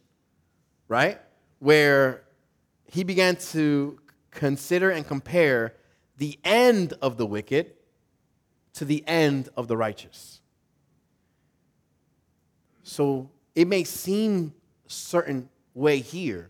[0.88, 1.19] right?
[1.60, 2.24] Where
[2.86, 4.00] he began to
[4.32, 5.74] consider and compare
[6.17, 7.74] the end of the wicked
[8.76, 10.41] to the end of the righteous.
[12.84, 14.54] So it may seem
[14.87, 16.49] certain way here,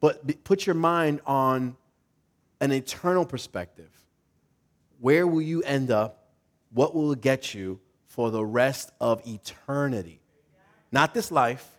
[0.00, 1.76] but put your mind on
[2.60, 3.90] an eternal perspective.
[5.00, 6.28] Where will you end up?
[6.72, 10.20] What will it get you for the rest of eternity?
[10.92, 11.78] Not this life,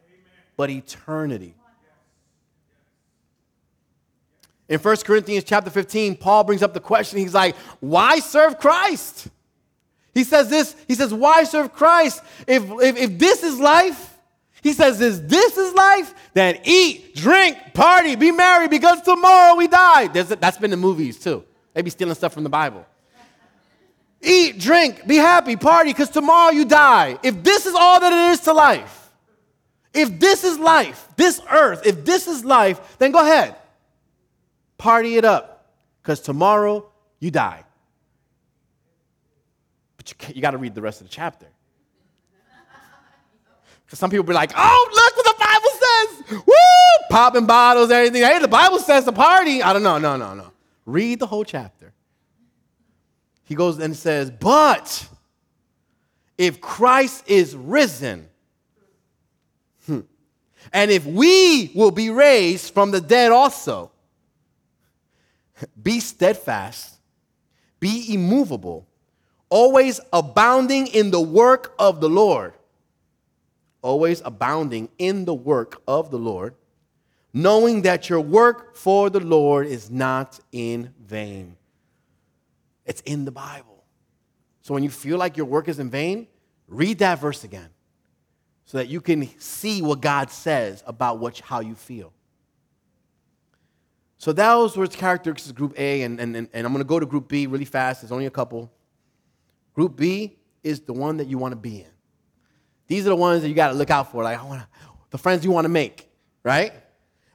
[0.58, 1.56] but eternity.
[4.68, 7.20] In 1 Corinthians chapter 15, Paul brings up the question.
[7.20, 9.28] He's like, why serve Christ?
[10.14, 12.22] He says this, he says, why serve Christ?
[12.48, 14.18] If, if, if this is life,
[14.62, 19.68] he says, if this is life, then eat, drink, party, be merry, because tomorrow we
[19.68, 20.08] die.
[20.08, 21.44] There's, that's been in movies too.
[21.74, 22.86] They be stealing stuff from the Bible.
[24.22, 27.18] Eat, drink, be happy, party, because tomorrow you die.
[27.24, 29.10] If this is all that it is to life,
[29.94, 33.56] if this is life, this earth, if this is life, then go ahead.
[34.78, 35.52] Party it up.
[36.02, 36.90] because tomorrow
[37.20, 37.64] you die.
[40.02, 41.46] But you, you got to read the rest of the chapter.
[43.86, 46.44] Because some people be like, oh, look what the Bible says.
[46.48, 47.08] Woo!
[47.12, 48.24] Popping bottles, everything.
[48.24, 49.62] Hey, the Bible says to party.
[49.62, 50.00] I don't know.
[50.00, 50.52] No, no, no.
[50.88, 51.94] Read the whole chapter.
[53.44, 55.08] He goes and says, but
[56.36, 58.28] if Christ is risen,
[59.86, 60.00] hmm,
[60.74, 63.92] and if we will be raised from the dead also,
[65.80, 66.96] be steadfast,
[67.80, 68.88] be immovable,
[69.52, 72.54] always abounding in the work of the Lord
[73.82, 76.56] always abounding in the work of the Lord,
[77.34, 81.56] knowing that your work for the Lord is not in vain.
[82.86, 83.84] It's in the Bible.
[84.62, 86.28] So when you feel like your work is in vain,
[86.68, 87.70] read that verse again
[88.66, 92.14] so that you can see what God says about what, how you feel.
[94.18, 97.08] So those were characteristics of Group A, and, and, and I'm going to go to
[97.08, 98.02] Group B really fast.
[98.02, 98.72] There's only a couple.
[99.82, 101.90] Group B is the one that you want to be in.
[102.86, 104.22] These are the ones that you got to look out for.
[104.22, 104.62] Like, I want
[105.10, 106.08] the friends you want to make,
[106.44, 106.72] right?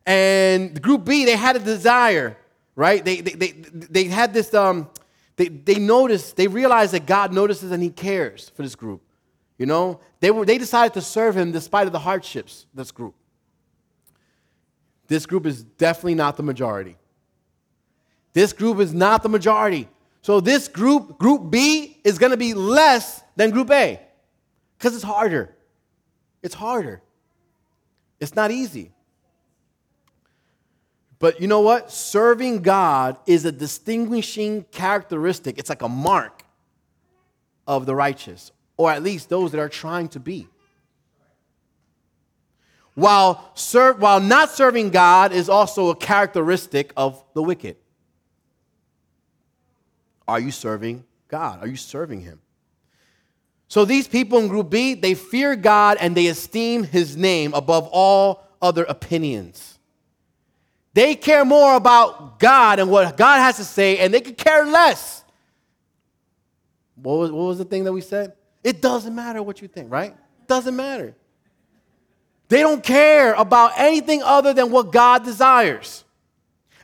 [0.06, 2.38] And group B, they had a desire,
[2.76, 3.04] right?
[3.04, 4.88] They, they, they, they had this, um,
[5.34, 9.02] they, they noticed, they realized that God notices and He cares for this group.
[9.58, 13.16] You know, they, were, they decided to serve Him despite of the hardships, this group.
[15.08, 16.96] This group is definitely not the majority.
[18.34, 19.88] This group is not the majority.
[20.26, 24.00] So this group, group B, is going to be less than group A.
[24.76, 25.54] Because it's harder.
[26.42, 27.00] It's harder.
[28.18, 28.90] It's not easy.
[31.20, 31.92] But you know what?
[31.92, 35.60] Serving God is a distinguishing characteristic.
[35.60, 36.42] It's like a mark
[37.68, 40.48] of the righteous, or at least those that are trying to be.
[42.94, 47.76] While, serve, while not serving God is also a characteristic of the wicked.
[50.28, 51.60] Are you serving God?
[51.60, 52.40] Are you serving Him?
[53.68, 57.88] So these people in group B, they fear God and they esteem his name above
[57.90, 59.78] all other opinions.
[60.94, 64.64] They care more about God and what God has to say, and they could care
[64.64, 65.24] less.
[66.94, 68.32] What was, what was the thing that we said?
[68.64, 70.12] It doesn't matter what you think, right?
[70.12, 71.14] It doesn't matter.
[72.48, 76.04] They don't care about anything other than what God desires.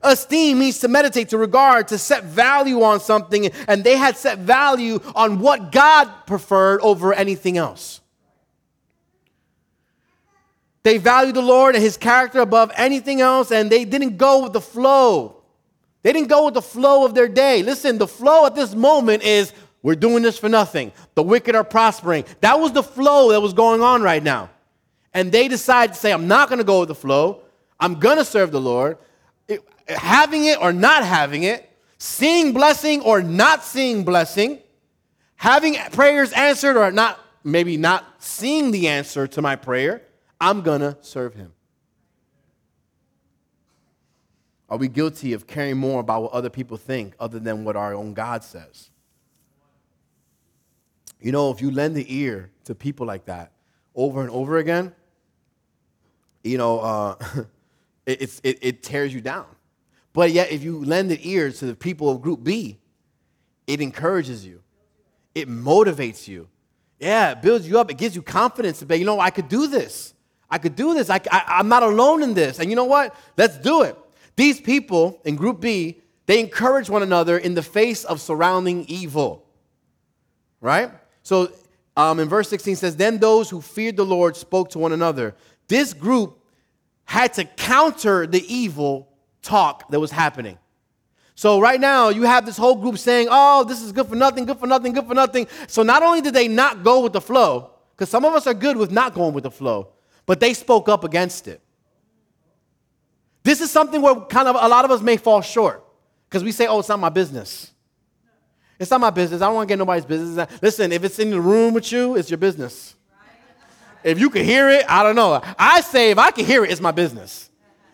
[0.03, 4.39] Esteem means to meditate, to regard, to set value on something, and they had set
[4.39, 8.01] value on what God preferred over anything else.
[10.83, 14.53] They valued the Lord and his character above anything else, and they didn't go with
[14.53, 15.37] the flow.
[16.03, 17.63] They didn't go with the flow of their day.
[17.63, 20.91] Listen, the flow at this moment is we're doing this for nothing.
[21.15, 22.25] The wicked are prospering.
[22.41, 24.51] That was the flow that was going on right now.
[25.15, 27.43] And they decided to say, I'm not going to go with the flow.
[27.79, 28.99] I'm going to serve the Lord
[29.99, 31.69] having it or not having it,
[31.99, 34.59] seeing blessing or not seeing blessing,
[35.37, 40.03] having prayers answered or not, maybe not seeing the answer to my prayer,
[40.41, 41.53] I'm gonna serve him.
[44.69, 47.95] Are we guilty of caring more about what other people think other than what our
[47.95, 48.89] own God says?
[51.21, 53.53] You know, if you lend the ear to people like that
[53.95, 54.95] over and over again,
[56.43, 57.17] you know, uh,
[58.07, 59.47] it, it, it tears you down.
[60.13, 62.79] But yet, if you lend an ear to the people of Group B,
[63.67, 64.63] it encourages you,
[65.35, 66.49] it motivates you.
[66.99, 67.91] Yeah, it builds you up.
[67.91, 70.15] It gives you confidence to be, you know, I could do this.
[70.49, 71.11] I could do this.
[71.11, 72.61] I, I, I'm not alone in this.
[72.61, 73.17] And you know what?
[73.37, 73.99] Let's do it.
[74.37, 79.45] These people in Group B, they encourage one another in the face of surrounding evil.
[80.61, 80.93] Right?
[81.25, 81.51] So
[81.97, 85.35] um, in verse 16 says, Then those who feared the Lord spoke to one another.
[85.69, 86.39] This group
[87.05, 89.12] had to counter the evil
[89.43, 90.59] talk that was happening.
[91.35, 94.45] So right now, you have this whole group saying, oh, this is good for nothing,
[94.45, 95.47] good for nothing, good for nothing.
[95.67, 98.55] So not only did they not go with the flow, because some of us are
[98.55, 99.89] good with not going with the flow,
[100.27, 101.61] but they spoke up against it.
[103.43, 105.85] This is something where kind of a lot of us may fall short
[106.29, 107.73] because we say, oh, it's not my business.
[108.79, 109.43] It's not my business.
[109.43, 110.49] I don't want to get nobody's business.
[110.61, 112.95] Listen, if it's in the room with you, it's your business.
[114.05, 115.41] If you can hear it, I don't know.
[115.59, 117.51] I say if I can hear it, it's my business.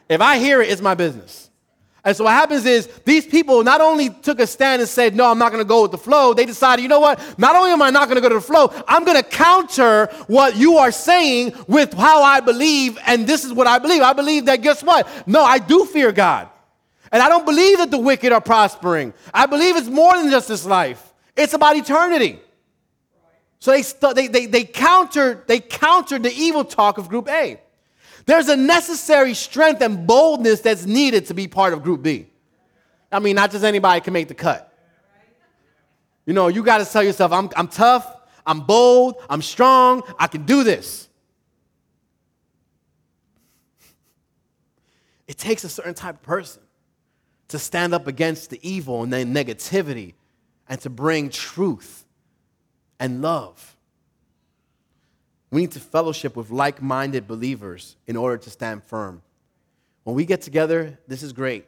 [0.09, 1.49] If I hear it, it's my business.
[2.05, 5.31] And so what happens is these people not only took a stand and said, No,
[5.31, 7.21] I'm not going to go with the flow, they decided, you know what?
[7.39, 10.07] Not only am I not going to go to the flow, I'm going to counter
[10.27, 14.03] what you are saying with how I believe, and this is what I believe.
[14.03, 15.07] I believe that, guess what?
[15.27, 16.49] No, I do fear God.
[17.11, 19.13] And I don't believe that the wicked are prospering.
[19.35, 22.41] I believe it's more than just this life, it's about eternity.
[23.61, 27.61] So they, they, they, they, countered, they countered the evil talk of Group A.
[28.29, 32.27] There's a necessary strength and boldness that's needed to be part of Group B.
[33.11, 34.71] I mean, not just anybody can make the cut.
[36.27, 38.07] You know, you got to tell yourself, I'm, I'm tough,
[38.45, 41.09] I'm bold, I'm strong, I can do this.
[45.27, 46.61] It takes a certain type of person
[47.49, 50.13] to stand up against the evil and the negativity
[50.69, 52.05] and to bring truth
[53.01, 53.68] and love.
[55.51, 59.23] We need to fellowship with like minded believers in order to stand firm.
[60.05, 61.67] When we get together, this is great.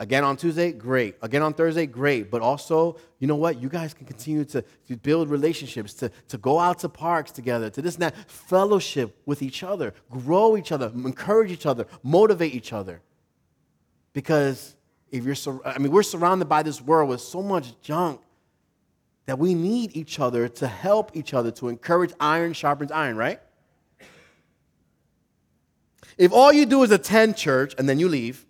[0.00, 1.16] Again on Tuesday, great.
[1.22, 2.30] Again on Thursday, great.
[2.30, 3.62] But also, you know what?
[3.62, 7.70] You guys can continue to, to build relationships, to, to go out to parks together,
[7.70, 8.16] to this and that.
[8.28, 13.02] Fellowship with each other, grow each other, encourage each other, motivate each other.
[14.12, 14.74] Because
[15.12, 18.20] if you're, sur- I mean, we're surrounded by this world with so much junk
[19.26, 23.40] that we need each other to help each other, to encourage iron sharpens iron, right?
[26.16, 28.44] If all you do is attend church and then you leave,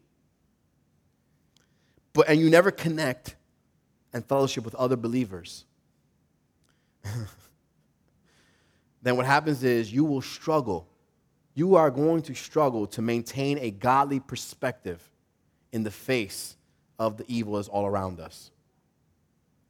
[2.12, 3.37] but and you never connect
[4.12, 5.64] and fellowship with other believers,
[9.03, 10.89] then what happens is you will struggle.
[11.55, 15.09] You are going to struggle to maintain a godly perspective
[15.72, 16.57] in the face
[16.99, 18.51] of the evil is all around us.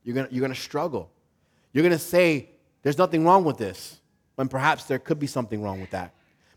[0.05, 1.11] You're gonna, you're gonna struggle.
[1.73, 2.51] You're gonna say,
[2.83, 4.01] there's nothing wrong with this,
[4.37, 6.13] when perhaps there could be something wrong with that.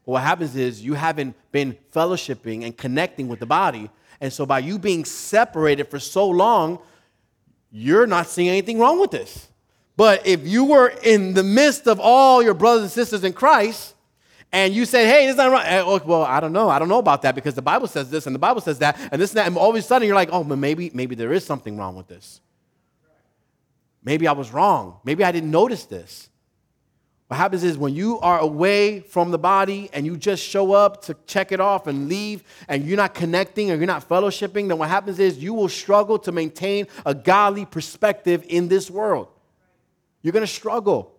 [0.06, 3.90] But what happens is you haven't been fellowshipping and connecting with the body.
[4.22, 6.80] And so by you being separated for so long,
[7.72, 9.48] you're not seeing anything wrong with this.
[9.96, 13.96] But if you were in the midst of all your brothers and sisters in Christ,
[14.52, 15.80] and you said, hey, is not right.
[15.80, 16.70] Oh, well, I don't know.
[16.70, 18.98] I don't know about that because the Bible says this and the Bible says that
[19.12, 19.48] and this and that.
[19.48, 21.96] And all of a sudden you're like, oh, but maybe, maybe there is something wrong
[21.96, 22.40] with this.
[24.08, 25.02] Maybe I was wrong.
[25.04, 26.30] Maybe I didn't notice this.
[27.28, 31.02] What happens is when you are away from the body and you just show up
[31.08, 34.78] to check it off and leave and you're not connecting or you're not fellowshipping, then
[34.78, 39.28] what happens is you will struggle to maintain a godly perspective in this world.
[40.22, 41.14] You're going to struggle.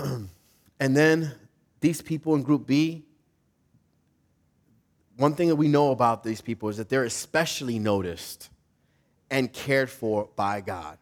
[0.79, 1.31] and then
[1.79, 3.05] these people in group B,
[5.17, 8.49] one thing that we know about these people is that they're especially noticed
[9.29, 10.97] and cared for by God.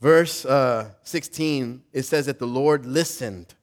[0.00, 3.54] Verse uh, 16, it says that the Lord listened.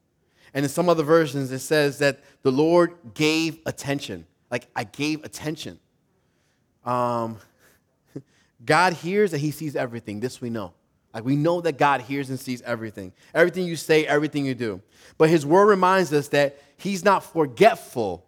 [0.54, 4.26] And in some other versions, it says that the Lord gave attention.
[4.52, 5.80] Like, I gave attention.
[6.86, 7.40] Um,
[8.66, 10.20] God hears and He sees everything.
[10.20, 10.74] This we know.
[11.18, 13.12] Like we know that God hears and sees everything.
[13.34, 14.84] Everything you say, everything you do.
[15.18, 18.24] But his word reminds us that he's not forgetful.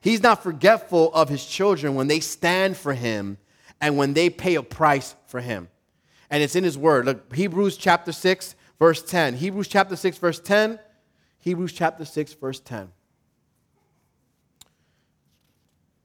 [0.00, 3.36] He's not forgetful of his children when they stand for him
[3.84, 5.68] and when they pay a price for him.
[6.30, 7.04] And it's in his word.
[7.04, 9.34] Look, Hebrews chapter 6, verse 10.
[9.34, 10.78] Hebrews chapter 6, verse 10.
[11.40, 12.90] Hebrews chapter 6, verse 10.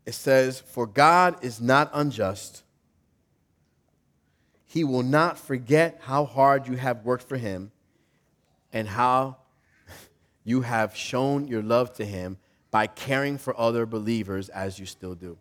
[0.05, 2.63] It says, For God is not unjust
[4.65, 7.71] he will not forget how hard you have worked for him
[8.71, 9.37] and how
[10.43, 12.37] you have shown your love to him
[12.69, 15.39] by caring for other believers as you still do.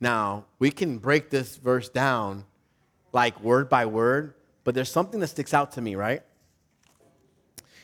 [0.00, 2.44] Now, we can break this verse down
[3.12, 4.34] like word by word,
[4.64, 6.22] but there's something that sticks out to me, right?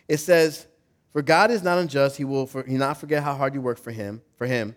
[0.06, 0.66] It says,
[1.12, 3.78] For God is not unjust, he will for, he not forget how hard you work
[3.78, 4.76] for him, for him,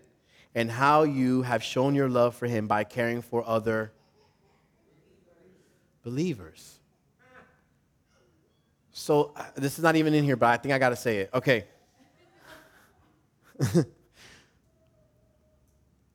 [0.56, 3.92] and how you have shown your love for him by caring for other
[6.04, 6.80] believers.
[8.92, 11.18] So uh, this is not even in here, but I think I got to say
[11.18, 11.30] it.
[11.32, 11.66] Okay.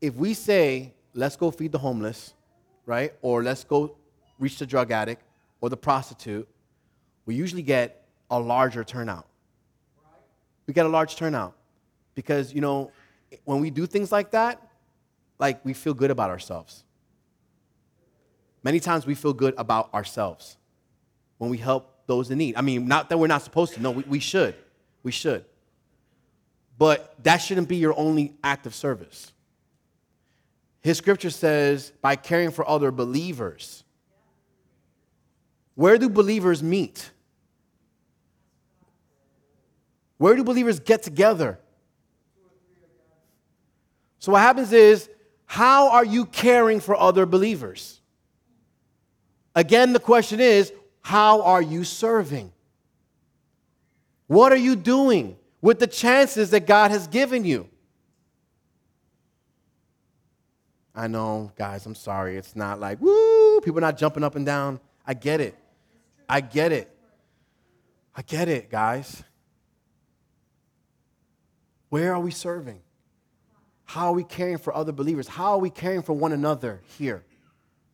[0.00, 2.34] if we say, let's go feed the homeless,
[2.86, 3.12] right?
[3.22, 3.96] Or let's go
[4.38, 5.22] reach the drug addict
[5.60, 6.48] or the prostitute,
[7.24, 9.26] we usually get a larger turnout.
[10.66, 11.54] We get a large turnout
[12.14, 12.90] because, you know,
[13.44, 14.60] when we do things like that,
[15.38, 16.84] like we feel good about ourselves.
[18.62, 20.56] Many times we feel good about ourselves
[21.38, 22.56] when we help those in need.
[22.56, 24.54] I mean, not that we're not supposed to, no, we, we should.
[25.02, 25.44] We should.
[26.78, 29.32] But that shouldn't be your only act of service.
[30.83, 33.85] His scripture says, by caring for other believers.
[35.74, 37.11] Where do believers meet?
[40.18, 41.59] Where do believers get together?
[44.18, 45.09] So, what happens is,
[45.47, 48.01] how are you caring for other believers?
[49.55, 52.53] Again, the question is how are you serving?
[54.28, 57.68] What are you doing with the chances that God has given you?
[60.95, 62.36] I know, guys, I'm sorry.
[62.36, 64.80] It's not like, woo, people are not jumping up and down.
[65.07, 65.57] I get it.
[66.28, 66.95] I get it.
[68.14, 69.22] I get it, guys.
[71.88, 72.80] Where are we serving?
[73.84, 75.28] How are we caring for other believers?
[75.28, 77.24] How are we caring for one another here?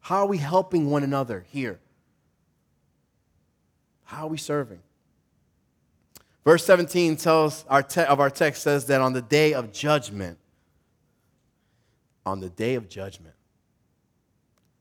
[0.00, 1.80] How are we helping one another here?
[4.04, 4.80] How are we serving?
[6.44, 10.38] Verse 17 tells our te- of our text says that on the day of judgment,
[12.28, 13.34] on the day of judgment,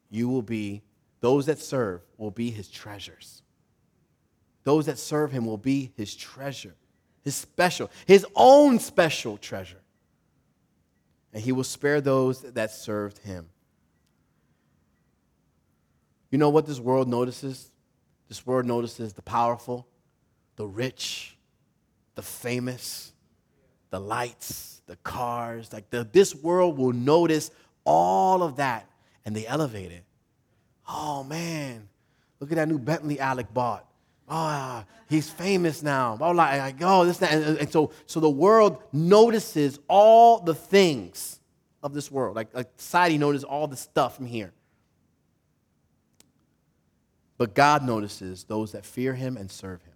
[0.09, 0.83] you will be,
[1.21, 3.41] those that serve will be his treasures.
[4.63, 6.75] Those that serve him will be his treasure,
[7.23, 9.81] his special, his own special treasure.
[11.33, 13.47] And he will spare those that served him.
[16.29, 17.71] You know what this world notices?
[18.27, 19.87] This world notices the powerful,
[20.57, 21.37] the rich,
[22.15, 23.13] the famous,
[23.89, 25.71] the lights, the cars.
[25.71, 27.51] Like the, this world will notice
[27.83, 28.89] all of that
[29.25, 30.03] and they elevate it.
[30.87, 31.89] Oh man,
[32.39, 33.85] look at that new Bentley Alec bought.
[34.29, 36.17] Oh, he's famous now.
[36.19, 37.31] Oh, like, oh, this, that.
[37.31, 41.39] And, and, so, so the world notices all the things
[41.81, 42.35] of this world.
[42.35, 44.51] Like, like society notices all the stuff from here.
[47.37, 49.93] But God notices those that fear him and serve him.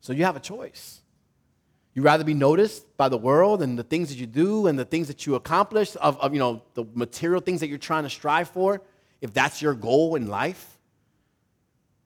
[0.00, 1.00] So you have a choice.
[1.98, 4.84] You rather be noticed by the world and the things that you do and the
[4.84, 8.08] things that you accomplish of, of you know the material things that you're trying to
[8.08, 8.80] strive for,
[9.20, 10.78] if that's your goal in life,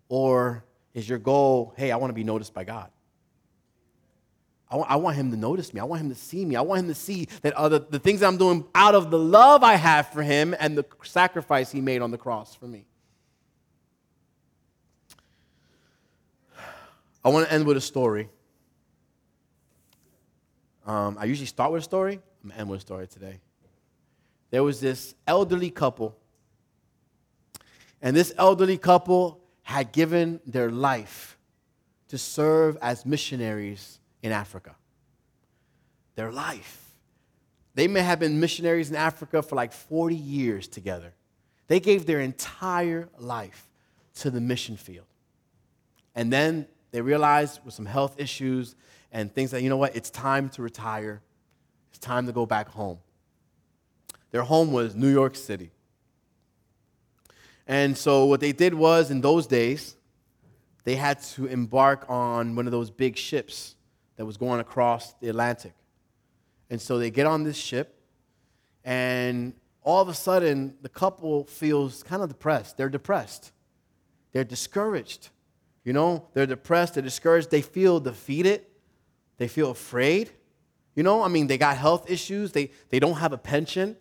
[0.09, 0.65] or
[0.95, 2.91] is your goal, hey, I want to be noticed by God?
[4.71, 5.81] I want, I want him to notice me.
[5.81, 6.57] I want him to see me.
[6.57, 9.19] I want him to see that other, the things that I'm doing out of the
[9.19, 12.87] love I have for him and the sacrifice he made on the cross for me.
[17.23, 18.31] I want to end with a story.
[20.87, 22.15] Um, I usually start with a story.
[22.43, 23.41] I'm going to end with a story today.
[24.51, 26.17] There was this elderly couple,
[28.03, 31.39] and this elderly couple had given their life
[32.09, 34.75] to serve as missionaries in Africa.
[36.17, 36.79] Their life.
[37.75, 41.15] They may have been missionaries in Africa for like 40 years together.
[41.69, 43.67] They gave their entire life
[44.17, 45.07] to the mission field.
[46.15, 48.75] And then they realized with some health issues
[49.13, 51.21] and things that, you know what, it's time to retire.
[51.91, 52.99] It's time to go back home.
[54.31, 55.71] Their home was New York City.
[57.67, 59.97] And so what they did was, in those days,
[60.85, 63.77] they had to embark on one of those big ships
[64.17, 65.75] that was going across the Atlantic.
[66.71, 68.01] And so they get on this ship,
[68.85, 69.53] and
[69.83, 72.77] all of a sudden, the couple feels kind of depressed.
[72.79, 73.53] They're depressed,
[74.33, 75.29] they're discouraged.
[75.85, 78.65] You know, they're depressed, they're discouraged, they feel defeated,
[79.43, 80.31] they feel afraid.
[80.95, 83.97] You know, I mean, they got health issues, they, they don't have a pension,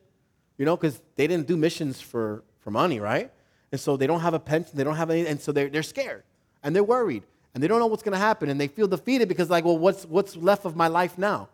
[0.57, 3.31] you know, because they didn't do missions for, for money, right?
[3.71, 5.83] And so they don't have a pension, they don't have any, and so they're, they're
[5.83, 6.23] scared
[6.61, 7.23] and they're worried
[7.53, 9.77] and they don't know what's going to happen and they feel defeated because, like, well,
[9.77, 11.49] what's, what's left of my life now?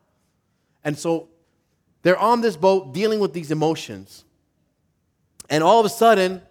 [0.83, 1.29] And so
[2.01, 4.25] they're on this boat dealing with these emotions.
[5.49, 6.41] And all of a sudden,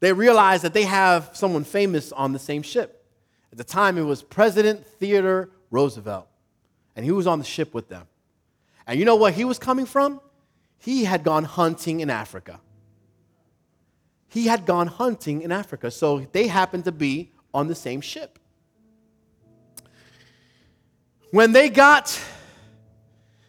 [0.00, 3.04] they realize that they have someone famous on the same ship.
[3.52, 6.28] At the time, it was President Theodore Roosevelt,
[6.98, 8.08] and he was on the ship with them.
[8.84, 10.20] And you know what he was coming from?
[10.78, 12.58] He had gone hunting in Africa.
[14.26, 18.40] He had gone hunting in Africa, so they happened to be on the same ship.
[21.30, 22.20] When they got,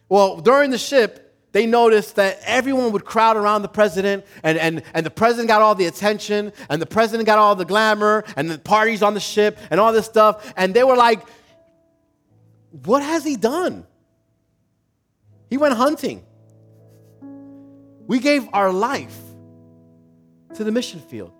[0.08, 4.84] well, during the ship, they noticed that everyone would crowd around the president, and, and,
[4.94, 8.48] and the president got all the attention, and the president got all the glamour, and
[8.48, 10.52] the parties on the ship, and all this stuff.
[10.56, 11.26] And they were like,
[12.70, 13.86] What has he done?
[15.48, 16.24] He went hunting.
[18.06, 19.16] We gave our life
[20.54, 21.32] to the mission field.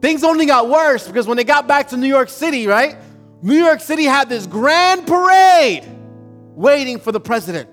[0.00, 2.96] Things only got worse because when they got back to New York City, right?
[3.42, 5.84] New York City had this grand parade
[6.54, 7.68] waiting for the president.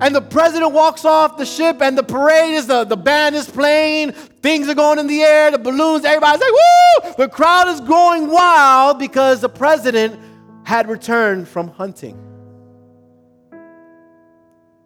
[0.00, 3.48] And the president walks off the ship, and the parade is the, the band is
[3.48, 7.14] playing, things are going in the air, the balloons, everybody's like, woo!
[7.18, 10.18] The crowd is going wild because the president
[10.64, 12.18] had returned from hunting.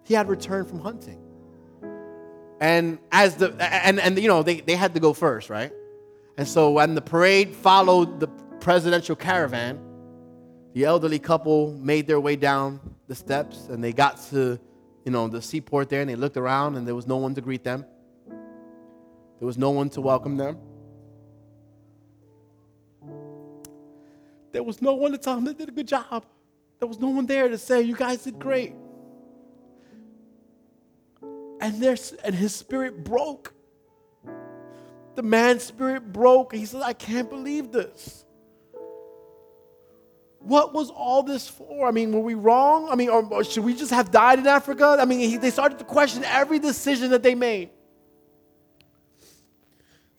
[0.05, 1.21] He had returned from hunting.
[2.61, 5.73] And as the and and you know, they, they had to go first, right?
[6.37, 8.29] And so when the parade followed the
[8.61, 9.79] presidential caravan,
[10.75, 14.59] the elderly couple made their way down the steps and they got to
[15.09, 17.41] you know, the seaport there and they looked around and there was no one to
[17.41, 17.83] greet them.
[18.27, 20.59] There was no one to welcome them.
[24.53, 26.25] There was no one to tell them they did a good job.
[26.79, 28.75] There was no one there to say, You guys did great.
[31.61, 33.53] And, there's, and his spirit broke.
[35.17, 36.55] The man's spirit broke.
[36.55, 38.25] He said, I can't believe this.
[40.39, 41.89] what was all this for?
[41.89, 42.89] I mean, were we wrong?
[42.89, 44.97] I mean, or, or should we just have died in Africa?
[44.99, 47.71] I mean, he, they started to question every decision that they made.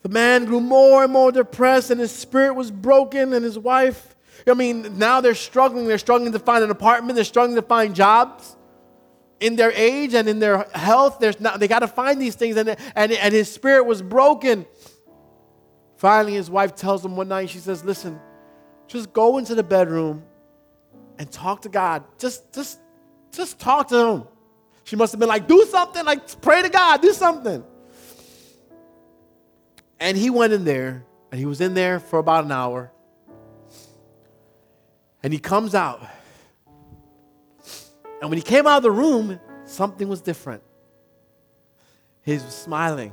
[0.02, 4.14] The man grew more and more depressed, and his spirit was broken, and his wife.
[4.50, 5.86] I mean, now they're struggling.
[5.86, 8.56] They're struggling to find an apartment, they're struggling to find jobs
[9.40, 11.18] in their age and in their health.
[11.18, 14.66] There's not, they got to find these things, and, and, and his spirit was broken.
[15.96, 18.20] Finally, his wife tells him one night, she says, Listen,
[18.86, 20.22] just go into the bedroom
[21.18, 22.04] and talk to God.
[22.18, 22.80] Just, just,
[23.30, 24.24] just talk to him.
[24.84, 27.62] She must have been like, do something, like pray to God, do something.
[30.00, 32.90] And he went in there, and he was in there for about an hour.
[35.22, 36.02] And he comes out.
[38.20, 40.62] And when he came out of the room, something was different.
[42.22, 43.12] He was smiling.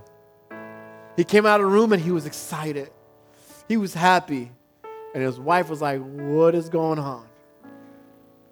[1.16, 2.91] He came out of the room and he was excited.
[3.68, 4.51] He was happy.
[5.14, 7.26] And his wife was like, What is going on?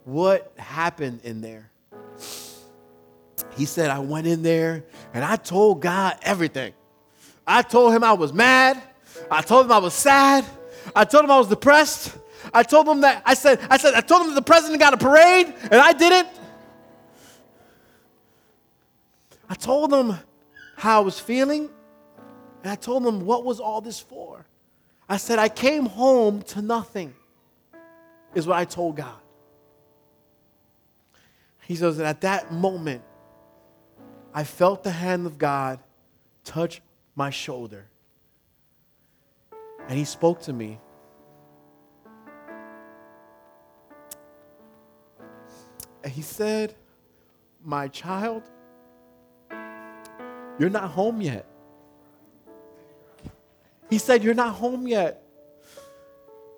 [0.06, 1.72] What happened in there?
[3.58, 6.74] He said, I went in there and I told God everything.
[7.48, 8.82] I told him I was mad.
[9.30, 10.46] I told him I was sad.
[10.96, 12.18] I told him I was depressed.
[12.56, 14.94] I told them that I said, I said, I told them that the president got
[14.94, 16.30] a parade and I didn't.
[19.50, 20.18] I told them
[20.78, 21.70] how I was feeling,
[22.64, 24.46] and I told them what was all this for.
[25.08, 27.14] I said, I came home to nothing,
[28.34, 29.20] is what I told God.
[31.62, 33.04] He says, and at that moment,
[34.34, 35.80] I felt the hand of God
[36.44, 36.82] touch
[37.16, 37.88] my shoulder.
[39.88, 40.80] And he spoke to me.
[46.06, 46.76] And he said,
[47.64, 48.44] My child,
[50.60, 51.48] you're not home yet.
[53.90, 55.24] He said, You're not home yet.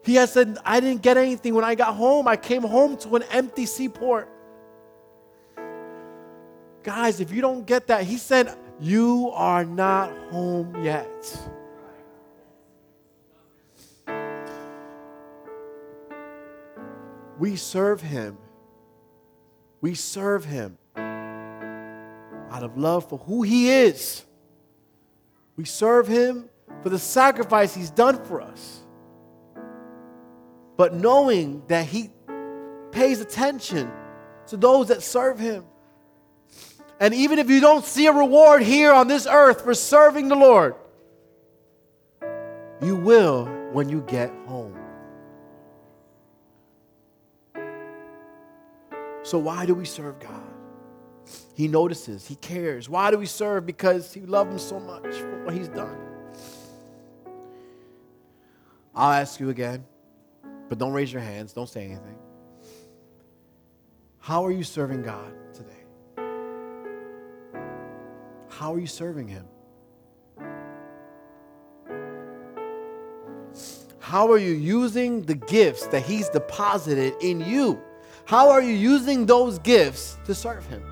[0.04, 2.28] He had said, I didn't get anything when I got home.
[2.28, 4.28] I came home to an empty seaport.
[6.84, 11.08] Guys, if you don't get that, he said, You are not home yet.
[17.40, 18.38] We serve him.
[19.82, 24.24] We serve him out of love for who he is.
[25.56, 26.50] We serve him
[26.82, 28.84] for the sacrifice he's done for us.
[30.78, 32.12] But knowing that he
[32.92, 33.92] pays attention
[34.48, 35.66] to those that serve him.
[37.00, 40.36] And even if you don't see a reward here on this earth for serving the
[40.36, 40.76] Lord,
[42.82, 44.76] you will when you get home.
[49.28, 50.42] So, why do we serve God?
[51.54, 52.88] He notices, He cares.
[52.88, 53.66] Why do we serve?
[53.66, 55.98] Because He loved Him so much for what He's done.
[58.96, 59.84] I'll ask you again,
[60.70, 62.16] but don't raise your hands, don't say anything.
[64.20, 66.24] How are you serving God today?
[68.48, 69.46] How are you serving Him?
[74.00, 77.84] How are you using the gifts that He's deposited in you?
[78.28, 80.84] How are you using those gifts to serve Him?